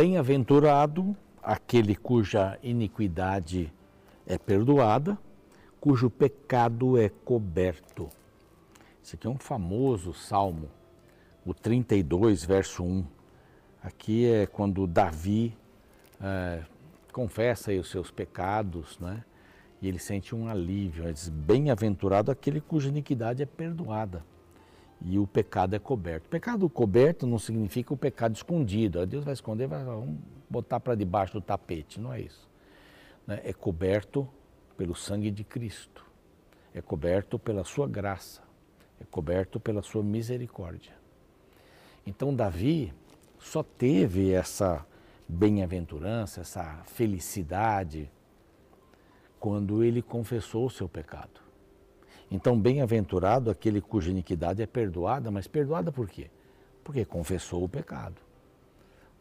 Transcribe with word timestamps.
Bem-aventurado 0.00 1.14
aquele 1.42 1.94
cuja 1.94 2.58
iniquidade 2.62 3.70
é 4.26 4.38
perdoada, 4.38 5.18
cujo 5.78 6.08
pecado 6.08 6.96
é 6.96 7.10
coberto. 7.10 8.08
Esse 9.04 9.16
aqui 9.16 9.26
é 9.26 9.30
um 9.30 9.36
famoso 9.36 10.14
salmo, 10.14 10.70
o 11.44 11.52
32, 11.52 12.46
verso 12.46 12.82
1. 12.82 13.04
Aqui 13.82 14.26
é 14.26 14.46
quando 14.46 14.86
Davi 14.86 15.54
é, 16.18 16.62
confessa 17.12 17.70
os 17.72 17.90
seus 17.90 18.10
pecados, 18.10 18.98
né? 18.98 19.22
E 19.82 19.88
ele 19.88 19.98
sente 19.98 20.34
um 20.34 20.48
alívio. 20.48 21.04
Ele 21.04 21.12
diz: 21.12 21.28
Bem-aventurado 21.28 22.30
aquele 22.30 22.62
cuja 22.62 22.88
iniquidade 22.88 23.42
é 23.42 23.46
perdoada 23.46 24.24
e 25.02 25.18
o 25.18 25.26
pecado 25.26 25.74
é 25.74 25.78
coberto. 25.78 26.28
pecado 26.28 26.68
coberto 26.68 27.26
não 27.26 27.38
significa 27.38 27.94
o 27.94 27.96
pecado 27.96 28.34
escondido. 28.34 29.04
Deus 29.06 29.24
vai 29.24 29.32
esconder, 29.32 29.66
vai 29.66 29.82
vamos 29.82 30.18
botar 30.48 30.78
para 30.78 30.94
debaixo 30.94 31.34
do 31.34 31.40
tapete. 31.40 31.98
Não 31.98 32.12
é 32.12 32.20
isso. 32.20 32.48
Né? 33.26 33.40
É 33.44 33.52
coberto 33.52 34.28
pelo 34.76 34.94
sangue 34.94 35.30
de 35.30 35.42
Cristo. 35.42 36.04
É 36.74 36.82
coberto 36.82 37.38
pela 37.38 37.64
sua 37.64 37.88
graça. 37.88 38.42
É 39.00 39.04
coberto 39.04 39.58
pela 39.58 39.82
sua 39.82 40.02
misericórdia. 40.02 40.92
Então, 42.06 42.34
Davi 42.34 42.92
só 43.38 43.62
teve 43.62 44.32
essa 44.32 44.84
bem-aventurança, 45.26 46.42
essa 46.42 46.82
felicidade, 46.86 48.10
quando 49.38 49.82
ele 49.82 50.02
confessou 50.02 50.66
o 50.66 50.70
seu 50.70 50.88
pecado. 50.88 51.49
Então, 52.30 52.58
bem-aventurado 52.58 53.50
aquele 53.50 53.80
cuja 53.80 54.10
iniquidade 54.10 54.62
é 54.62 54.66
perdoada, 54.66 55.30
mas 55.30 55.48
perdoada 55.48 55.90
por 55.90 56.08
quê? 56.08 56.30
Porque 56.84 57.04
confessou 57.04 57.64
o 57.64 57.68
pecado. 57.68 58.16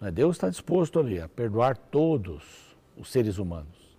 É? 0.01 0.11
Deus 0.11 0.35
está 0.35 0.49
disposto 0.49 0.99
ali 0.99 1.19
a 1.19 1.27
perdoar 1.27 1.75
todos 1.75 2.75
os 2.95 3.11
seres 3.11 3.37
humanos. 3.37 3.97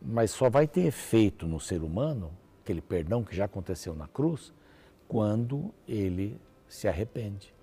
Mas 0.00 0.32
só 0.32 0.50
vai 0.50 0.66
ter 0.66 0.82
efeito 0.82 1.46
no 1.46 1.58
ser 1.58 1.82
humano, 1.82 2.30
aquele 2.62 2.82
perdão 2.82 3.24
que 3.24 3.34
já 3.34 3.46
aconteceu 3.46 3.94
na 3.94 4.06
cruz, 4.06 4.52
quando 5.08 5.72
ele 5.86 6.38
se 6.68 6.88
arrepende. 6.88 7.54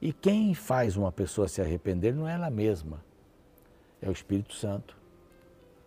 E 0.00 0.12
quem 0.12 0.54
faz 0.54 0.96
uma 0.96 1.10
pessoa 1.10 1.48
se 1.48 1.60
arrepender 1.60 2.14
não 2.14 2.28
é 2.28 2.34
ela 2.34 2.50
mesma, 2.50 3.04
é 4.00 4.08
o 4.08 4.12
Espírito 4.12 4.54
Santo, 4.54 4.96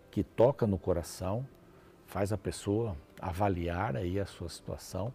que 0.09 0.23
toca 0.23 0.65
no 0.65 0.77
coração, 0.77 1.47
faz 2.07 2.33
a 2.33 2.37
pessoa 2.37 2.97
avaliar 3.19 3.95
aí 3.95 4.19
a 4.19 4.25
sua 4.25 4.49
situação. 4.49 5.13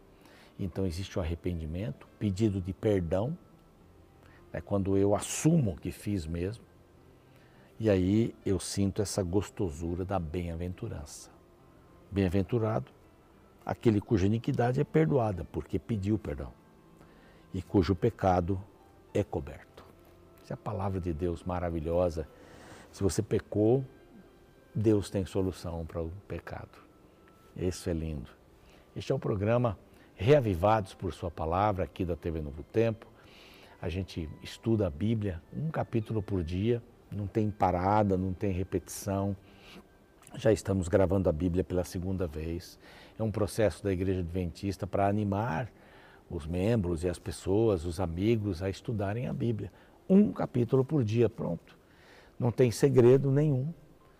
Então 0.58 0.86
existe 0.86 1.18
o 1.18 1.22
arrependimento, 1.22 2.06
pedido 2.18 2.60
de 2.60 2.72
perdão, 2.72 3.36
é 4.52 4.60
quando 4.60 4.96
eu 4.96 5.16
assumo 5.16 5.76
que 5.76 5.90
fiz 5.90 6.26
mesmo, 6.26 6.64
e 7.78 7.90
aí 7.90 8.34
eu 8.46 8.60
sinto 8.60 9.02
essa 9.02 9.20
gostosura 9.20 10.04
da 10.04 10.18
bem-aventurança. 10.18 11.28
Bem-aventurado 12.08 12.92
aquele 13.66 14.00
cuja 14.00 14.26
iniquidade 14.26 14.80
é 14.80 14.84
perdoada, 14.84 15.44
porque 15.50 15.76
pediu 15.78 16.16
perdão, 16.16 16.52
e 17.52 17.60
cujo 17.62 17.96
pecado 17.96 18.62
é 19.12 19.24
coberto. 19.24 19.84
Essa 20.42 20.52
é 20.52 20.54
a 20.54 20.58
palavra 20.58 21.00
de 21.00 21.12
Deus 21.12 21.42
maravilhosa. 21.42 22.28
Se 22.92 23.02
você 23.02 23.22
pecou, 23.22 23.84
Deus 24.74 25.10
tem 25.10 25.24
solução 25.24 25.84
para 25.84 26.02
o 26.02 26.10
pecado. 26.28 26.83
Isso 27.56 27.88
é 27.88 27.92
lindo. 27.92 28.28
Este 28.96 29.12
é 29.12 29.14
o 29.14 29.18
programa 29.18 29.78
Reavivados 30.16 30.92
por 30.92 31.12
Sua 31.14 31.30
Palavra, 31.30 31.84
aqui 31.84 32.04
da 32.04 32.16
TV 32.16 32.40
Novo 32.40 32.64
Tempo. 32.64 33.06
A 33.80 33.88
gente 33.88 34.28
estuda 34.42 34.88
a 34.88 34.90
Bíblia 34.90 35.40
um 35.56 35.70
capítulo 35.70 36.20
por 36.20 36.42
dia, 36.42 36.82
não 37.12 37.28
tem 37.28 37.50
parada, 37.50 38.16
não 38.16 38.32
tem 38.32 38.50
repetição. 38.50 39.36
Já 40.36 40.52
estamos 40.52 40.88
gravando 40.88 41.28
a 41.28 41.32
Bíblia 41.32 41.62
pela 41.62 41.84
segunda 41.84 42.26
vez. 42.26 42.76
É 43.16 43.22
um 43.22 43.30
processo 43.30 43.84
da 43.84 43.92
Igreja 43.92 44.18
Adventista 44.18 44.84
para 44.84 45.06
animar 45.06 45.70
os 46.28 46.48
membros 46.48 47.04
e 47.04 47.08
as 47.08 47.20
pessoas, 47.20 47.84
os 47.84 48.00
amigos, 48.00 48.64
a 48.64 48.68
estudarem 48.68 49.28
a 49.28 49.32
Bíblia. 49.32 49.70
Um 50.08 50.32
capítulo 50.32 50.84
por 50.84 51.04
dia, 51.04 51.28
pronto. 51.28 51.78
Não 52.36 52.50
tem 52.50 52.72
segredo 52.72 53.30
nenhum. 53.30 53.72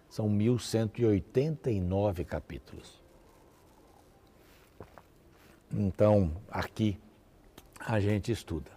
São 0.09 0.28
1189 0.28 2.25
capítulos. 2.25 3.03
Então, 5.77 6.31
aqui 6.49 6.97
a 7.81 7.99
gente 7.99 8.31
estuda. 8.31 8.71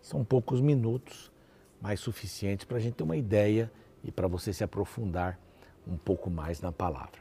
São 0.00 0.24
poucos 0.24 0.62
minutos, 0.62 1.30
mas 1.78 2.00
suficientes 2.00 2.64
para 2.64 2.78
a 2.78 2.80
gente 2.80 2.94
ter 2.94 3.02
uma 3.02 3.18
ideia 3.18 3.70
e 4.02 4.10
para 4.10 4.26
você 4.26 4.50
se 4.54 4.64
aprofundar 4.64 5.38
um 5.86 5.98
pouco 5.98 6.30
mais 6.30 6.62
na 6.62 6.72
palavra. 6.72 7.20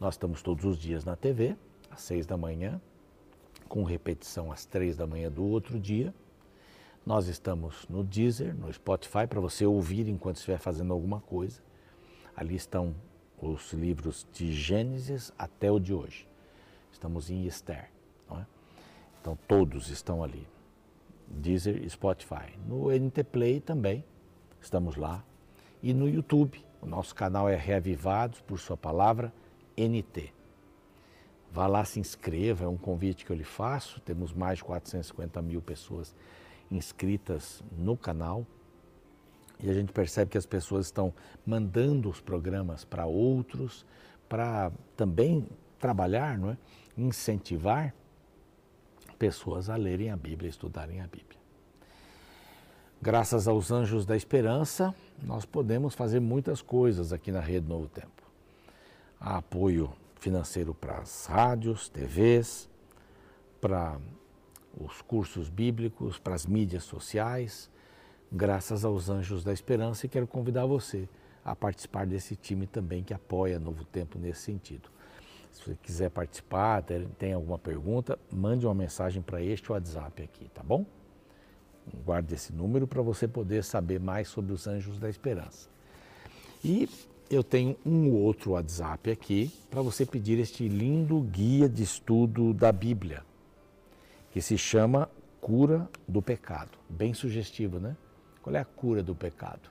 Nós 0.00 0.14
estamos 0.14 0.40
todos 0.40 0.64
os 0.64 0.78
dias 0.78 1.04
na 1.04 1.14
TV, 1.14 1.54
às 1.90 2.00
seis 2.00 2.24
da 2.24 2.38
manhã, 2.38 2.80
com 3.68 3.84
repetição 3.84 4.50
às 4.50 4.64
três 4.64 4.96
da 4.96 5.06
manhã 5.06 5.30
do 5.30 5.44
outro 5.44 5.78
dia. 5.78 6.14
Nós 7.04 7.28
estamos 7.28 7.86
no 7.90 8.02
Deezer, 8.02 8.54
no 8.54 8.72
Spotify, 8.72 9.26
para 9.28 9.40
você 9.40 9.66
ouvir 9.66 10.08
enquanto 10.08 10.36
estiver 10.36 10.58
fazendo 10.58 10.94
alguma 10.94 11.20
coisa. 11.20 11.60
Ali 12.34 12.54
estão 12.54 12.94
os 13.38 13.70
livros 13.74 14.26
de 14.32 14.50
Gênesis 14.50 15.30
até 15.38 15.70
o 15.70 15.78
de 15.78 15.92
hoje. 15.92 16.26
Estamos 16.90 17.28
em 17.28 17.44
Esther. 17.44 17.91
Então 19.22 19.38
todos 19.46 19.88
estão 19.88 20.22
ali. 20.24 20.48
Deezer 21.28 21.80
e 21.80 21.88
Spotify. 21.88 22.58
No 22.66 22.90
NT 22.90 23.22
Play 23.22 23.60
também, 23.60 24.04
estamos 24.60 24.96
lá. 24.96 25.24
E 25.80 25.94
no 25.94 26.08
YouTube, 26.08 26.62
o 26.80 26.86
nosso 26.86 27.14
canal 27.14 27.48
é 27.48 27.54
Reavivados 27.54 28.40
por 28.40 28.58
Sua 28.58 28.76
Palavra 28.76 29.32
NT. 29.78 30.34
Vá 31.52 31.68
lá, 31.68 31.84
se 31.84 32.00
inscreva, 32.00 32.64
é 32.64 32.68
um 32.68 32.76
convite 32.76 33.24
que 33.24 33.30
eu 33.30 33.36
lhe 33.36 33.44
faço. 33.44 34.00
Temos 34.00 34.32
mais 34.32 34.58
de 34.58 34.64
450 34.64 35.40
mil 35.40 35.62
pessoas 35.62 36.16
inscritas 36.68 37.62
no 37.70 37.96
canal. 37.96 38.44
E 39.60 39.70
a 39.70 39.72
gente 39.72 39.92
percebe 39.92 40.32
que 40.32 40.38
as 40.38 40.46
pessoas 40.46 40.86
estão 40.86 41.14
mandando 41.46 42.10
os 42.10 42.20
programas 42.20 42.84
para 42.84 43.06
outros, 43.06 43.86
para 44.28 44.72
também 44.96 45.46
trabalhar, 45.78 46.36
não 46.36 46.50
é? 46.50 46.56
incentivar 46.96 47.94
pessoas 49.22 49.70
a 49.70 49.76
lerem 49.76 50.10
a 50.10 50.16
Bíblia, 50.16 50.50
estudarem 50.50 51.00
a 51.00 51.06
Bíblia. 51.06 51.38
Graças 53.00 53.46
aos 53.46 53.70
anjos 53.70 54.04
da 54.04 54.16
esperança, 54.16 54.92
nós 55.22 55.44
podemos 55.44 55.94
fazer 55.94 56.18
muitas 56.18 56.60
coisas 56.60 57.12
aqui 57.12 57.30
na 57.30 57.38
Rede 57.38 57.68
Novo 57.68 57.86
Tempo. 57.86 58.28
Há 59.20 59.36
apoio 59.36 59.92
financeiro 60.16 60.74
para 60.74 60.98
as 60.98 61.26
rádios, 61.26 61.88
TVs, 61.88 62.68
para 63.60 63.96
os 64.76 65.00
cursos 65.02 65.48
bíblicos, 65.48 66.18
para 66.18 66.34
as 66.34 66.44
mídias 66.44 66.82
sociais, 66.82 67.70
graças 68.32 68.84
aos 68.84 69.08
anjos 69.08 69.44
da 69.44 69.52
esperança, 69.52 70.04
e 70.04 70.08
quero 70.08 70.26
convidar 70.26 70.66
você 70.66 71.08
a 71.44 71.54
participar 71.54 72.08
desse 72.08 72.34
time 72.34 72.66
também 72.66 73.04
que 73.04 73.14
apoia 73.14 73.60
Novo 73.60 73.84
Tempo 73.84 74.18
nesse 74.18 74.40
sentido. 74.40 74.90
Se 75.52 75.62
você 75.62 75.76
quiser 75.82 76.10
participar, 76.10 76.82
tem 77.18 77.34
alguma 77.34 77.58
pergunta, 77.58 78.18
mande 78.32 78.66
uma 78.66 78.74
mensagem 78.74 79.20
para 79.22 79.42
este 79.42 79.70
WhatsApp 79.70 80.22
aqui, 80.22 80.48
tá 80.48 80.62
bom? 80.62 80.84
Guarde 82.04 82.34
esse 82.34 82.52
número 82.52 82.86
para 82.86 83.02
você 83.02 83.28
poder 83.28 83.62
saber 83.62 84.00
mais 84.00 84.28
sobre 84.28 84.52
os 84.52 84.66
Anjos 84.66 84.98
da 84.98 85.10
Esperança. 85.10 85.68
E 86.64 86.88
eu 87.30 87.44
tenho 87.44 87.76
um 87.84 88.10
outro 88.12 88.52
WhatsApp 88.52 89.10
aqui 89.10 89.52
para 89.70 89.82
você 89.82 90.06
pedir 90.06 90.38
este 90.38 90.66
lindo 90.68 91.20
guia 91.20 91.68
de 91.68 91.82
estudo 91.82 92.54
da 92.54 92.72
Bíblia, 92.72 93.22
que 94.30 94.40
se 94.40 94.56
chama 94.56 95.10
Cura 95.40 95.88
do 96.08 96.22
Pecado. 96.22 96.78
Bem 96.88 97.12
sugestivo, 97.12 97.78
né? 97.78 97.96
Qual 98.40 98.56
é 98.56 98.58
a 98.58 98.64
cura 98.64 99.02
do 99.02 99.14
pecado? 99.14 99.70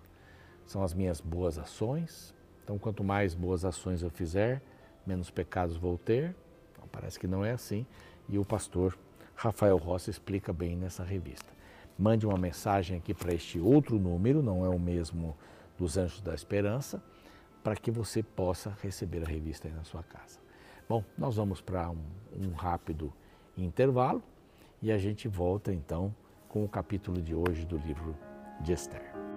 São 0.65 0.83
as 0.83 0.93
minhas 0.93 1.19
boas 1.19 1.57
ações. 1.57 2.33
Então, 2.63 2.77
quanto 2.77 3.03
mais 3.03 3.33
boas 3.33 3.65
ações 3.65 4.01
eu 4.01 4.09
fizer, 4.09 4.61
menos 5.05 5.29
pecados 5.29 5.77
vou 5.77 5.97
ter. 5.97 6.35
Então, 6.71 6.87
parece 6.91 7.19
que 7.19 7.27
não 7.27 7.43
é 7.43 7.51
assim. 7.51 7.85
E 8.29 8.37
o 8.37 8.45
pastor 8.45 8.97
Rafael 9.35 9.77
Rossi 9.77 10.09
explica 10.09 10.53
bem 10.53 10.75
nessa 10.75 11.03
revista. 11.03 11.51
Mande 11.97 12.25
uma 12.25 12.37
mensagem 12.37 12.97
aqui 12.97 13.13
para 13.13 13.33
este 13.33 13.59
outro 13.59 13.99
número, 13.99 14.41
não 14.41 14.65
é 14.65 14.69
o 14.69 14.79
mesmo 14.79 15.35
dos 15.77 15.97
Anjos 15.97 16.21
da 16.21 16.33
Esperança, 16.33 17.01
para 17.63 17.75
que 17.75 17.91
você 17.91 18.23
possa 18.23 18.75
receber 18.81 19.23
a 19.23 19.27
revista 19.27 19.67
aí 19.67 19.73
na 19.73 19.83
sua 19.83 20.03
casa. 20.03 20.39
Bom, 20.87 21.03
nós 21.17 21.35
vamos 21.35 21.61
para 21.61 21.89
um, 21.89 22.03
um 22.37 22.53
rápido 22.53 23.13
intervalo 23.57 24.21
e 24.81 24.91
a 24.91 24.97
gente 24.97 25.27
volta 25.27 25.71
então 25.71 26.13
com 26.49 26.63
o 26.63 26.69
capítulo 26.69 27.21
de 27.21 27.33
hoje 27.33 27.65
do 27.65 27.77
livro 27.77 28.15
de 28.59 28.73
Esther. 28.73 29.30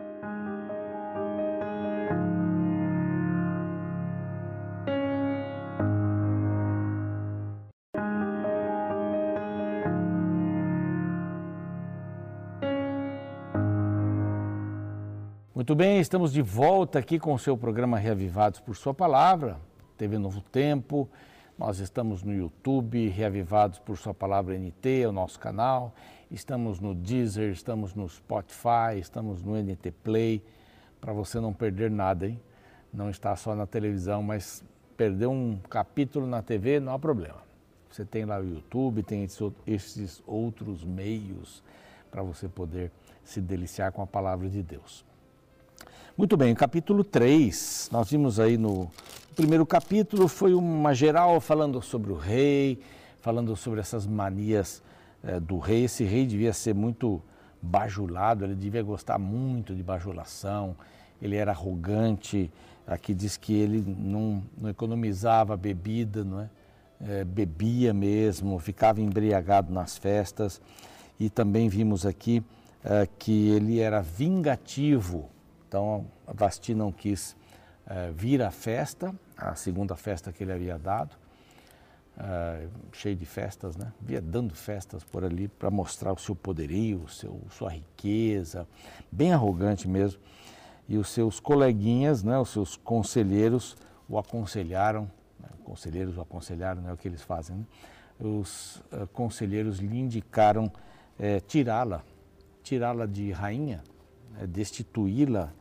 Muito 15.64 15.74
bem, 15.74 15.98
estamos 15.98 16.30
de 16.30 16.42
volta 16.42 16.98
aqui 16.98 17.18
com 17.18 17.32
o 17.32 17.38
seu 17.38 17.56
programa 17.56 17.96
Reavivados 17.96 18.60
por 18.60 18.76
Sua 18.76 18.92
Palavra, 18.92 19.58
TV 19.96 20.18
Novo 20.18 20.42
Tempo. 20.42 21.08
Nós 21.58 21.78
estamos 21.78 22.22
no 22.22 22.34
YouTube, 22.34 23.08
Reavivados 23.08 23.78
por 23.78 23.96
Sua 23.96 24.12
Palavra 24.12 24.58
NT, 24.58 25.00
é 25.00 25.08
o 25.08 25.12
nosso 25.12 25.40
canal. 25.40 25.94
Estamos 26.30 26.80
no 26.80 26.94
Deezer, 26.94 27.50
estamos 27.50 27.94
no 27.94 28.06
Spotify, 28.06 28.98
estamos 28.98 29.42
no 29.42 29.56
NT 29.56 29.90
Play, 30.02 30.42
para 31.00 31.14
você 31.14 31.40
não 31.40 31.54
perder 31.54 31.90
nada, 31.90 32.28
hein? 32.28 32.38
Não 32.92 33.08
está 33.08 33.34
só 33.34 33.54
na 33.54 33.66
televisão, 33.66 34.22
mas 34.22 34.62
perder 34.98 35.28
um 35.28 35.58
capítulo 35.70 36.26
na 36.26 36.42
TV 36.42 36.78
não 36.78 36.92
há 36.92 36.98
problema. 36.98 37.42
Você 37.90 38.04
tem 38.04 38.26
lá 38.26 38.38
o 38.38 38.44
YouTube, 38.44 39.02
tem 39.02 39.26
esses 39.66 40.22
outros 40.26 40.84
meios 40.84 41.62
para 42.10 42.22
você 42.22 42.50
poder 42.50 42.92
se 43.22 43.40
deliciar 43.40 43.92
com 43.92 44.02
a 44.02 44.06
palavra 44.06 44.50
de 44.50 44.62
Deus. 44.62 45.06
Muito 46.16 46.36
bem, 46.36 46.54
capítulo 46.54 47.02
3, 47.02 47.88
nós 47.90 48.08
vimos 48.08 48.38
aí 48.38 48.56
no 48.56 48.88
primeiro 49.34 49.66
capítulo, 49.66 50.28
foi 50.28 50.54
uma 50.54 50.94
geral 50.94 51.40
falando 51.40 51.82
sobre 51.82 52.12
o 52.12 52.14
rei, 52.14 52.78
falando 53.20 53.56
sobre 53.56 53.80
essas 53.80 54.06
manias 54.06 54.80
é, 55.24 55.40
do 55.40 55.58
rei. 55.58 55.86
Esse 55.86 56.04
rei 56.04 56.24
devia 56.24 56.52
ser 56.52 56.72
muito 56.72 57.20
bajulado, 57.60 58.44
ele 58.44 58.54
devia 58.54 58.80
gostar 58.80 59.18
muito 59.18 59.74
de 59.74 59.82
bajulação, 59.82 60.76
ele 61.20 61.34
era 61.34 61.50
arrogante. 61.50 62.48
Aqui 62.86 63.12
diz 63.12 63.36
que 63.36 63.52
ele 63.52 63.82
não, 63.84 64.40
não 64.56 64.70
economizava 64.70 65.56
bebida, 65.56 66.22
não 66.22 66.42
é? 66.42 66.48
é? 67.00 67.24
bebia 67.24 67.92
mesmo, 67.92 68.56
ficava 68.60 69.00
embriagado 69.00 69.72
nas 69.72 69.98
festas. 69.98 70.62
E 71.18 71.28
também 71.28 71.68
vimos 71.68 72.06
aqui 72.06 72.40
é, 72.84 73.08
que 73.18 73.48
ele 73.48 73.80
era 73.80 74.00
vingativo 74.00 75.33
então, 75.74 76.06
Vasti 76.24 76.72
não 76.72 76.92
quis 76.92 77.32
uh, 77.32 78.12
vir 78.14 78.40
à 78.40 78.52
festa, 78.52 79.12
a 79.36 79.56
segunda 79.56 79.96
festa 79.96 80.32
que 80.32 80.44
ele 80.44 80.52
havia 80.52 80.78
dado, 80.78 81.16
uh, 82.16 82.70
cheio 82.92 83.16
de 83.16 83.26
festas, 83.26 83.74
né? 83.74 83.92
Via 84.00 84.20
dando 84.20 84.54
festas 84.54 85.02
por 85.02 85.24
ali 85.24 85.48
para 85.48 85.72
mostrar 85.72 86.12
o 86.12 86.16
seu 86.16 86.36
poderio, 86.36 87.02
o 87.02 87.08
seu, 87.08 87.40
sua 87.50 87.70
riqueza, 87.70 88.68
bem 89.10 89.32
arrogante 89.32 89.88
mesmo. 89.88 90.20
E 90.88 90.96
os 90.96 91.08
seus 91.08 91.40
coleguinhas, 91.40 92.22
né, 92.22 92.38
os 92.38 92.50
seus 92.50 92.76
conselheiros, 92.76 93.76
o 94.08 94.16
aconselharam, 94.16 95.10
né? 95.40 95.48
conselheiros 95.64 96.16
o 96.16 96.20
aconselharam, 96.20 96.82
não 96.82 96.90
é 96.90 96.92
o 96.92 96.96
que 96.96 97.08
eles 97.08 97.22
fazem, 97.22 97.56
né? 97.56 97.64
Os 98.20 98.76
uh, 98.92 99.08
conselheiros 99.12 99.80
lhe 99.80 99.98
indicaram 99.98 100.70
tirá-la, 101.48 102.04
tirá-la 102.62 103.06
de 103.06 103.30
rainha, 103.32 103.82
destituí-la 104.48 105.52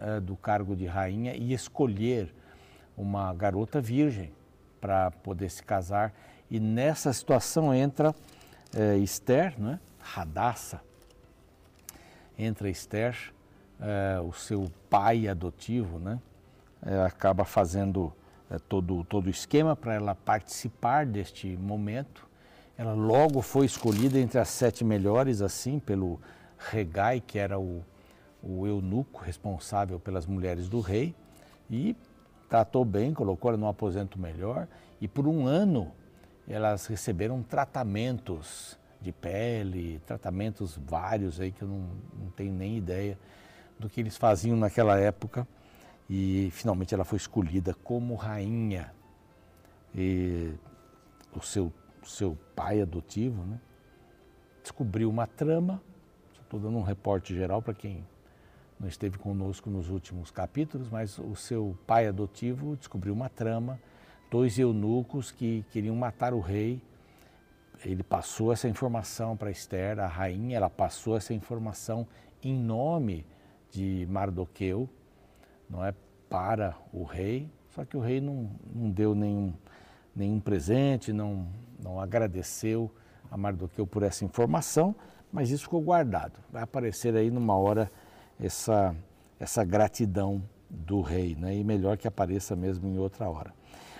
é, 0.00 0.20
do 0.20 0.36
cargo 0.36 0.74
de 0.74 0.86
rainha 0.86 1.34
e 1.34 1.52
escolher 1.52 2.34
uma 2.96 3.32
garota 3.34 3.80
virgem 3.80 4.32
para 4.80 5.10
poder 5.10 5.50
se 5.50 5.62
casar. 5.62 6.12
E 6.50 6.60
nessa 6.60 7.12
situação 7.12 7.74
entra 7.74 8.14
é, 8.74 8.96
Esther, 8.96 9.58
né? 9.58 9.80
Radassa. 9.98 10.80
Entra 12.38 12.68
Esther, 12.68 13.16
é, 13.80 14.20
o 14.20 14.32
seu 14.32 14.70
pai 14.90 15.28
adotivo, 15.28 15.98
né? 15.98 16.18
acaba 17.06 17.46
fazendo 17.46 18.12
todo, 18.68 19.04
todo 19.04 19.28
o 19.28 19.30
esquema 19.30 19.74
para 19.74 19.94
ela 19.94 20.14
participar 20.14 21.06
deste 21.06 21.56
momento. 21.56 22.28
Ela 22.76 22.92
logo 22.92 23.40
foi 23.40 23.64
escolhida 23.64 24.18
entre 24.18 24.38
as 24.38 24.48
sete 24.48 24.84
melhores, 24.84 25.40
assim, 25.40 25.78
pelo 25.78 26.20
Regai, 26.58 27.22
que 27.26 27.38
era 27.38 27.58
o 27.58 27.82
o 28.44 28.66
eunuco 28.66 29.22
responsável 29.22 29.98
pelas 29.98 30.26
mulheres 30.26 30.68
do 30.68 30.80
rei 30.80 31.14
e 31.70 31.96
tratou 32.48 32.84
bem, 32.84 33.14
colocou 33.14 33.50
ela 33.50 33.58
num 33.58 33.68
aposento 33.68 34.18
melhor 34.18 34.68
e 35.00 35.08
por 35.08 35.26
um 35.26 35.46
ano 35.46 35.90
elas 36.46 36.86
receberam 36.86 37.42
tratamentos 37.42 38.78
de 39.00 39.10
pele, 39.12 40.00
tratamentos 40.06 40.78
vários 40.86 41.40
aí 41.40 41.50
que 41.50 41.62
eu 41.62 41.68
não, 41.68 41.88
não 42.18 42.30
tenho 42.36 42.52
nem 42.52 42.76
ideia 42.76 43.18
do 43.78 43.88
que 43.88 44.00
eles 44.00 44.16
faziam 44.16 44.56
naquela 44.56 44.98
época 44.98 45.48
e 46.08 46.50
finalmente 46.52 46.92
ela 46.92 47.04
foi 47.04 47.16
escolhida 47.16 47.72
como 47.82 48.14
rainha 48.14 48.92
e 49.94 50.52
o 51.34 51.40
seu, 51.40 51.72
seu 52.04 52.36
pai 52.54 52.82
adotivo 52.82 53.42
né, 53.42 53.58
descobriu 54.62 55.08
uma 55.08 55.26
trama, 55.26 55.80
estou 56.42 56.60
dando 56.60 56.76
um 56.76 56.82
reporte 56.82 57.34
geral 57.34 57.62
para 57.62 57.72
quem 57.72 58.04
não 58.78 58.88
esteve 58.88 59.18
conosco 59.18 59.70
nos 59.70 59.88
últimos 59.88 60.30
capítulos, 60.30 60.88
mas 60.90 61.18
o 61.18 61.34
seu 61.34 61.76
pai 61.86 62.06
adotivo 62.06 62.76
descobriu 62.76 63.12
uma 63.12 63.28
trama, 63.28 63.80
dois 64.30 64.58
eunucos 64.58 65.30
que 65.30 65.64
queriam 65.70 65.94
matar 65.96 66.34
o 66.34 66.40
rei. 66.40 66.82
Ele 67.84 68.02
passou 68.02 68.52
essa 68.52 68.68
informação 68.68 69.36
para 69.36 69.50
Esther, 69.50 69.98
a 69.98 70.06
rainha, 70.06 70.56
ela 70.56 70.70
passou 70.70 71.16
essa 71.16 71.34
informação 71.34 72.06
em 72.42 72.54
nome 72.58 73.26
de 73.70 74.06
Mardoqueu, 74.08 74.88
não 75.68 75.84
é 75.84 75.94
para 76.28 76.76
o 76.92 77.04
rei, 77.04 77.48
só 77.70 77.84
que 77.84 77.96
o 77.96 78.00
rei 78.00 78.20
não, 78.20 78.50
não 78.74 78.90
deu 78.90 79.14
nenhum, 79.14 79.52
nenhum 80.14 80.40
presente, 80.40 81.12
não, 81.12 81.48
não 81.82 82.00
agradeceu 82.00 82.90
a 83.30 83.36
Mardoqueu 83.36 83.86
por 83.86 84.02
essa 84.02 84.24
informação, 84.24 84.94
mas 85.32 85.50
isso 85.50 85.64
ficou 85.64 85.80
guardado. 85.80 86.38
Vai 86.50 86.62
aparecer 86.62 87.16
aí 87.16 87.30
numa 87.30 87.56
hora 87.56 87.90
essa, 88.38 88.94
essa 89.38 89.64
gratidão 89.64 90.42
do 90.68 91.00
rei, 91.00 91.34
né? 91.34 91.56
e 91.56 91.64
melhor 91.64 91.96
que 91.96 92.08
apareça 92.08 92.56
mesmo 92.56 92.88
em 92.88 92.98
outra 92.98 93.28
hora. 93.28 93.54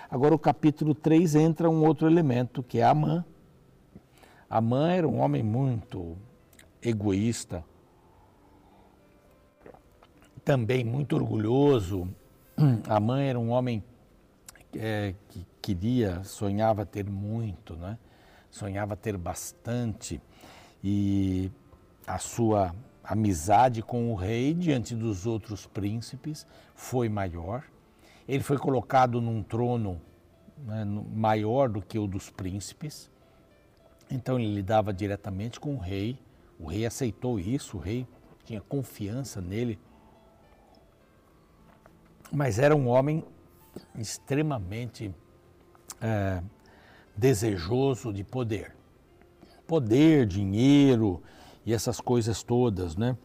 Agora, 0.09 0.35
o 0.35 0.39
capítulo 0.39 0.93
3 0.93 1.35
entra 1.35 1.69
um 1.69 1.83
outro 1.83 2.07
elemento, 2.07 2.61
que 2.61 2.79
é 2.79 2.83
Amã. 2.83 3.25
Amã 4.49 4.91
era 4.91 5.07
um 5.07 5.19
homem 5.19 5.41
muito 5.41 6.15
egoísta, 6.81 7.63
também 10.43 10.83
muito 10.83 11.15
orgulhoso. 11.15 12.07
Amã 12.87 13.21
era 13.21 13.39
um 13.39 13.49
homem 13.49 13.83
é, 14.75 15.15
que 15.29 15.45
queria, 15.61 16.23
sonhava 16.23 16.85
ter 16.85 17.09
muito, 17.09 17.75
né? 17.75 17.97
sonhava 18.55 18.95
ter 18.95 19.17
bastante, 19.17 20.21
e 20.81 21.51
a 22.07 22.17
sua 22.17 22.73
amizade 23.07 23.81
com 23.81 24.11
o 24.11 24.15
rei 24.15 24.53
diante 24.53 24.95
dos 24.95 25.25
outros 25.25 25.65
príncipes 25.65 26.45
foi 26.73 27.07
maior. 27.07 27.63
Ele 28.27 28.43
foi 28.43 28.57
colocado 28.57 29.21
num 29.21 29.43
trono 29.43 30.01
né, 30.57 30.83
maior 31.13 31.69
do 31.69 31.81
que 31.81 31.99
o 31.99 32.07
dos 32.07 32.29
príncipes. 32.29 33.09
Então 34.09 34.39
ele 34.39 34.53
lidava 34.53 34.93
diretamente 34.93 35.59
com 35.59 35.75
o 35.75 35.79
rei. 35.79 36.17
O 36.59 36.67
rei 36.67 36.85
aceitou 36.85 37.39
isso, 37.39 37.77
o 37.77 37.79
rei 37.79 38.07
tinha 38.43 38.61
confiança 38.61 39.41
nele. 39.41 39.79
Mas 42.31 42.57
era 42.57 42.75
um 42.75 42.87
homem 42.87 43.23
extremamente 43.97 45.13
é, 46.01 46.41
desejoso 47.15 48.11
de 48.11 48.23
poder. 48.23 48.75
Poder, 49.67 50.25
dinheiro, 50.25 51.21
e 51.65 51.73
essas 51.73 51.99
coisas 51.99 52.43
todas, 52.43 52.95
né? 52.95 53.17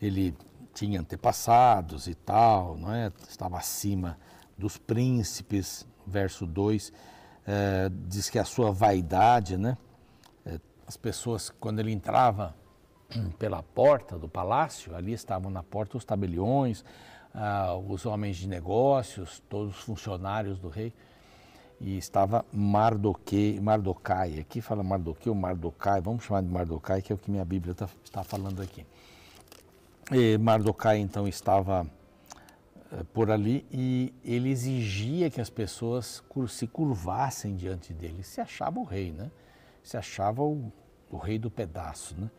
Ele 0.00 0.34
tinha 0.72 1.00
antepassados 1.00 2.06
e 2.06 2.14
tal, 2.14 2.76
não 2.76 2.92
é? 2.92 3.12
Estava 3.28 3.58
acima 3.58 4.18
dos 4.56 4.78
príncipes, 4.78 5.86
verso 6.06 6.46
2, 6.46 6.92
é, 7.46 7.90
diz 8.06 8.30
que 8.30 8.38
a 8.38 8.44
sua 8.44 8.72
vaidade, 8.72 9.56
né? 9.56 9.76
É, 10.46 10.58
as 10.86 10.96
pessoas, 10.96 11.50
quando 11.50 11.80
ele 11.80 11.92
entrava 11.92 12.54
pela 13.38 13.62
porta 13.62 14.18
do 14.18 14.28
palácio, 14.28 14.94
ali 14.94 15.12
estavam 15.12 15.50
na 15.50 15.62
porta 15.62 15.96
os 15.96 16.04
tabeliões, 16.04 16.84
ah, 17.34 17.74
os 17.74 18.06
homens 18.06 18.36
de 18.36 18.48
negócios, 18.48 19.42
todos 19.48 19.78
os 19.78 19.82
funcionários 19.82 20.58
do 20.58 20.68
rei, 20.68 20.92
e 21.80 21.96
estava 21.96 22.44
Mardoquei, 22.52 23.60
Mardocai. 23.60 24.38
Aqui 24.38 24.60
fala 24.60 24.82
Mardoqueu, 24.82 25.34
Mardocai, 25.34 26.00
vamos 26.00 26.24
chamar 26.24 26.42
de 26.42 26.48
Mardocai, 26.48 27.02
que 27.02 27.12
é 27.12 27.14
o 27.14 27.18
que 27.18 27.30
minha 27.30 27.44
Bíblia 27.44 27.74
tá, 27.74 27.88
está 28.04 28.24
falando 28.24 28.60
aqui. 28.60 28.84
E 30.10 30.38
Mardocai 30.38 30.98
então 30.98 31.28
estava 31.28 31.86
eh, 32.92 33.04
por 33.12 33.30
ali 33.30 33.66
e 33.70 34.12
ele 34.24 34.50
exigia 34.50 35.30
que 35.30 35.40
as 35.40 35.50
pessoas 35.50 36.22
se 36.48 36.66
curvassem 36.66 37.54
diante 37.54 37.92
dele. 37.92 38.22
Se 38.22 38.40
achava 38.40 38.80
o 38.80 38.84
rei, 38.84 39.12
né? 39.12 39.30
Se 39.82 39.96
achava 39.96 40.42
o, 40.42 40.72
o 41.10 41.16
rei 41.16 41.38
do 41.38 41.50
pedaço, 41.50 42.14
né? 42.18 42.30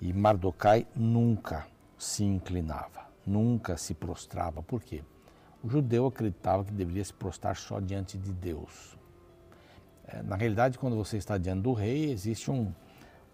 E 0.00 0.12
Mardocai 0.12 0.86
nunca 0.94 1.66
se 1.96 2.24
inclinava, 2.24 3.06
nunca 3.26 3.76
se 3.76 3.94
prostrava. 3.94 4.62
Por 4.62 4.82
quê? 4.82 5.02
O 5.62 5.68
judeu 5.68 6.06
acreditava 6.06 6.64
que 6.64 6.72
deveria 6.72 7.04
se 7.04 7.12
prostrar 7.12 7.56
só 7.56 7.80
diante 7.80 8.16
de 8.16 8.32
Deus. 8.32 8.96
É, 10.06 10.22
na 10.22 10.36
realidade, 10.36 10.78
quando 10.78 10.96
você 10.96 11.18
está 11.18 11.36
diante 11.36 11.62
do 11.62 11.72
rei, 11.72 12.10
existe 12.10 12.50
um, 12.50 12.72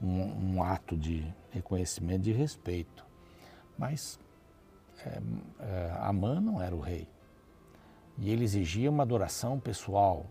um, 0.02 0.54
um 0.54 0.62
ato 0.62 0.96
de 0.96 1.26
reconhecimento, 1.50 2.22
de 2.22 2.32
respeito. 2.32 3.06
Mas 3.78 4.18
é, 5.04 5.20
é, 5.60 5.96
Amã 6.00 6.40
não 6.40 6.60
era 6.60 6.74
o 6.74 6.80
rei. 6.80 7.08
E 8.18 8.30
ele 8.30 8.44
exigia 8.44 8.90
uma 8.90 9.02
adoração 9.02 9.60
pessoal. 9.60 10.26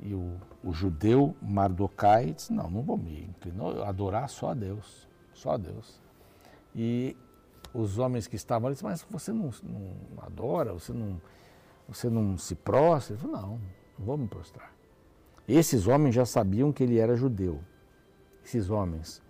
E 0.00 0.14
o, 0.14 0.36
o 0.64 0.72
judeu 0.72 1.36
Mardokai 1.40 2.32
disse, 2.32 2.52
não, 2.52 2.70
não 2.70 2.82
vou 2.82 2.96
me 2.96 3.24
inclinar, 3.24 3.86
adorar 3.86 4.28
só 4.28 4.50
a 4.50 4.54
Deus, 4.54 5.06
só 5.34 5.52
a 5.52 5.56
Deus. 5.56 6.00
E 6.74 7.16
os 7.72 7.98
homens 7.98 8.26
que 8.26 8.36
estavam 8.36 8.68
ali 8.68 8.76
mas 8.82 9.04
você 9.08 9.32
não, 9.32 9.50
não 9.62 10.22
adora, 10.22 10.72
você 10.72 10.92
não, 10.92 11.20
você 11.88 12.08
não 12.08 12.36
se 12.36 12.54
prostra? 12.54 13.14
Ele 13.14 13.22
falou, 13.22 13.36
não, 13.36 13.60
não 13.98 14.06
vou 14.06 14.16
me 14.16 14.26
prostrar. 14.26 14.72
Esses 15.46 15.86
homens 15.86 16.14
já 16.14 16.24
sabiam 16.24 16.72
que 16.72 16.82
ele 16.82 16.98
era 16.98 17.16
judeu, 17.16 17.60
esses 18.44 18.70
homens. 18.70 19.22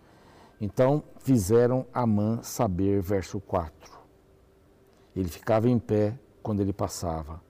Então 0.61 1.03
fizeram 1.19 1.87
Amã 1.93 2.43
saber, 2.43 3.01
verso 3.01 3.41
4. 3.41 3.99
Ele 5.17 5.29
ficava 5.29 5.69
em 5.69 5.79
pé 5.79 6.19
quando 6.43 6.61
ele 6.61 6.73
passava, 6.73 7.43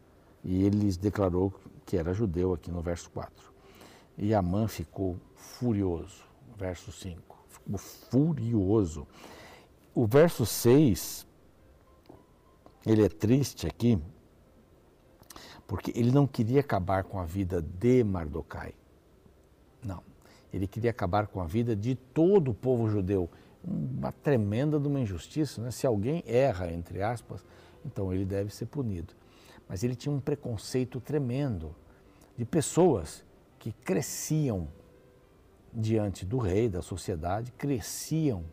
e 0.44 0.64
ele 0.64 0.78
lhes 0.78 0.96
declarou 0.96 1.52
que 1.84 1.96
era 1.96 2.14
judeu, 2.14 2.52
aqui 2.54 2.70
no 2.70 2.80
verso 2.80 3.10
4. 3.10 3.52
E 4.16 4.34
Amã 4.34 4.68
ficou 4.68 5.16
furioso, 5.34 6.22
verso 6.56 6.92
5. 6.92 7.38
Ficou 7.48 7.78
furioso. 7.78 9.06
O 9.92 10.06
verso 10.06 10.46
6, 10.46 11.26
ele 12.86 13.04
é 13.04 13.08
triste 13.08 13.66
aqui, 13.66 14.00
porque 15.66 15.92
ele 15.96 16.12
não 16.12 16.28
queria 16.28 16.60
acabar 16.60 17.02
com 17.02 17.18
a 17.18 17.24
vida 17.24 17.60
de 17.60 18.04
Mardokai. 18.04 18.74
Não. 19.82 20.02
Ele 20.52 20.66
queria 20.68 20.90
acabar 20.90 21.26
com 21.26 21.40
a 21.40 21.44
vida 21.44 21.74
de 21.74 21.96
todo 21.96 22.52
o 22.52 22.54
povo 22.54 22.88
judeu. 22.88 23.28
Uma 23.64 24.12
tremenda 24.12 24.78
de 24.78 24.86
uma 24.86 25.00
injustiça, 25.00 25.60
né? 25.60 25.70
Se 25.70 25.86
alguém 25.86 26.22
erra, 26.26 26.72
entre 26.72 27.02
aspas, 27.02 27.44
então 27.84 28.12
ele 28.12 28.24
deve 28.24 28.54
ser 28.54 28.66
punido. 28.66 29.12
Mas 29.68 29.82
ele 29.82 29.94
tinha 29.94 30.14
um 30.14 30.20
preconceito 30.20 31.00
tremendo 31.00 31.74
de 32.36 32.44
pessoas 32.44 33.24
que 33.58 33.72
cresciam 33.72 34.68
diante 35.72 36.24
do 36.24 36.38
rei, 36.38 36.68
da 36.68 36.80
sociedade, 36.80 37.52
cresciam 37.52 38.44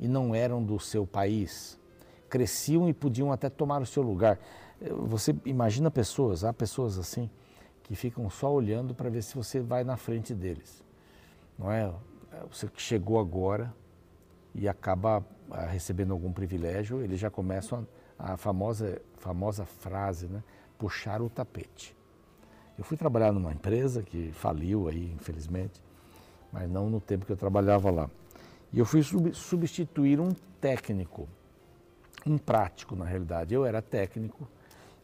e 0.00 0.08
não 0.08 0.34
eram 0.34 0.64
do 0.64 0.80
seu 0.80 1.06
país, 1.06 1.78
cresciam 2.28 2.88
e 2.88 2.92
podiam 2.94 3.30
até 3.30 3.50
tomar 3.50 3.82
o 3.82 3.86
seu 3.86 4.02
lugar. 4.02 4.38
Você 5.06 5.36
imagina 5.44 5.90
pessoas, 5.90 6.42
há 6.42 6.52
pessoas 6.52 6.98
assim, 6.98 7.28
que 7.82 7.94
ficam 7.94 8.28
só 8.30 8.50
olhando 8.50 8.94
para 8.94 9.10
ver 9.10 9.22
se 9.22 9.34
você 9.34 9.60
vai 9.60 9.84
na 9.84 9.98
frente 9.98 10.34
deles. 10.34 10.82
Não 11.58 11.70
é? 11.70 11.92
Você 12.50 12.66
que 12.66 12.80
chegou 12.80 13.20
agora 13.20 13.74
e 14.54 14.66
acaba 14.66 15.22
ah, 15.50 15.66
recebendo 15.66 16.12
algum 16.12 16.32
privilégio, 16.32 17.02
eles 17.02 17.20
já 17.20 17.28
começam 17.28 17.86
a, 18.18 18.32
a 18.32 18.36
famosa, 18.38 19.02
famosa 19.18 19.66
frase, 19.66 20.26
né? 20.26 20.42
puxar 20.78 21.20
o 21.20 21.28
tapete. 21.28 21.94
Eu 22.78 22.84
fui 22.84 22.96
trabalhar 22.96 23.32
numa 23.32 23.52
empresa 23.52 24.02
que 24.02 24.32
faliu 24.32 24.88
aí, 24.88 25.12
infelizmente, 25.12 25.82
mas 26.50 26.70
não 26.70 26.88
no 26.88 26.98
tempo 27.00 27.26
que 27.26 27.32
eu 27.32 27.36
trabalhava 27.36 27.90
lá. 27.90 28.10
E 28.72 28.78
eu 28.78 28.84
fui 28.84 29.02
substituir 29.32 30.20
um 30.20 30.30
técnico, 30.60 31.28
um 32.26 32.38
prático 32.38 32.94
na 32.94 33.04
realidade. 33.04 33.52
Eu 33.52 33.64
era 33.64 33.82
técnico 33.82 34.48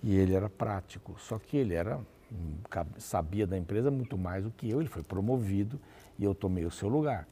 e 0.03 0.15
ele 0.15 0.35
era 0.35 0.49
prático, 0.49 1.17
só 1.19 1.39
que 1.39 1.57
ele 1.57 1.75
era 1.75 2.01
sabia 2.99 3.47
da 3.47 3.57
empresa 3.57 3.91
muito 3.91 4.19
mais 4.19 4.45
do 4.45 4.51
que 4.51 4.69
eu, 4.69 4.81
ele 4.81 4.89
foi 4.89 5.03
promovido 5.03 5.81
e 6.19 6.25
eu 6.25 6.35
tomei 6.35 6.65
o 6.65 6.71
seu 6.71 6.89
lugar. 6.89 7.27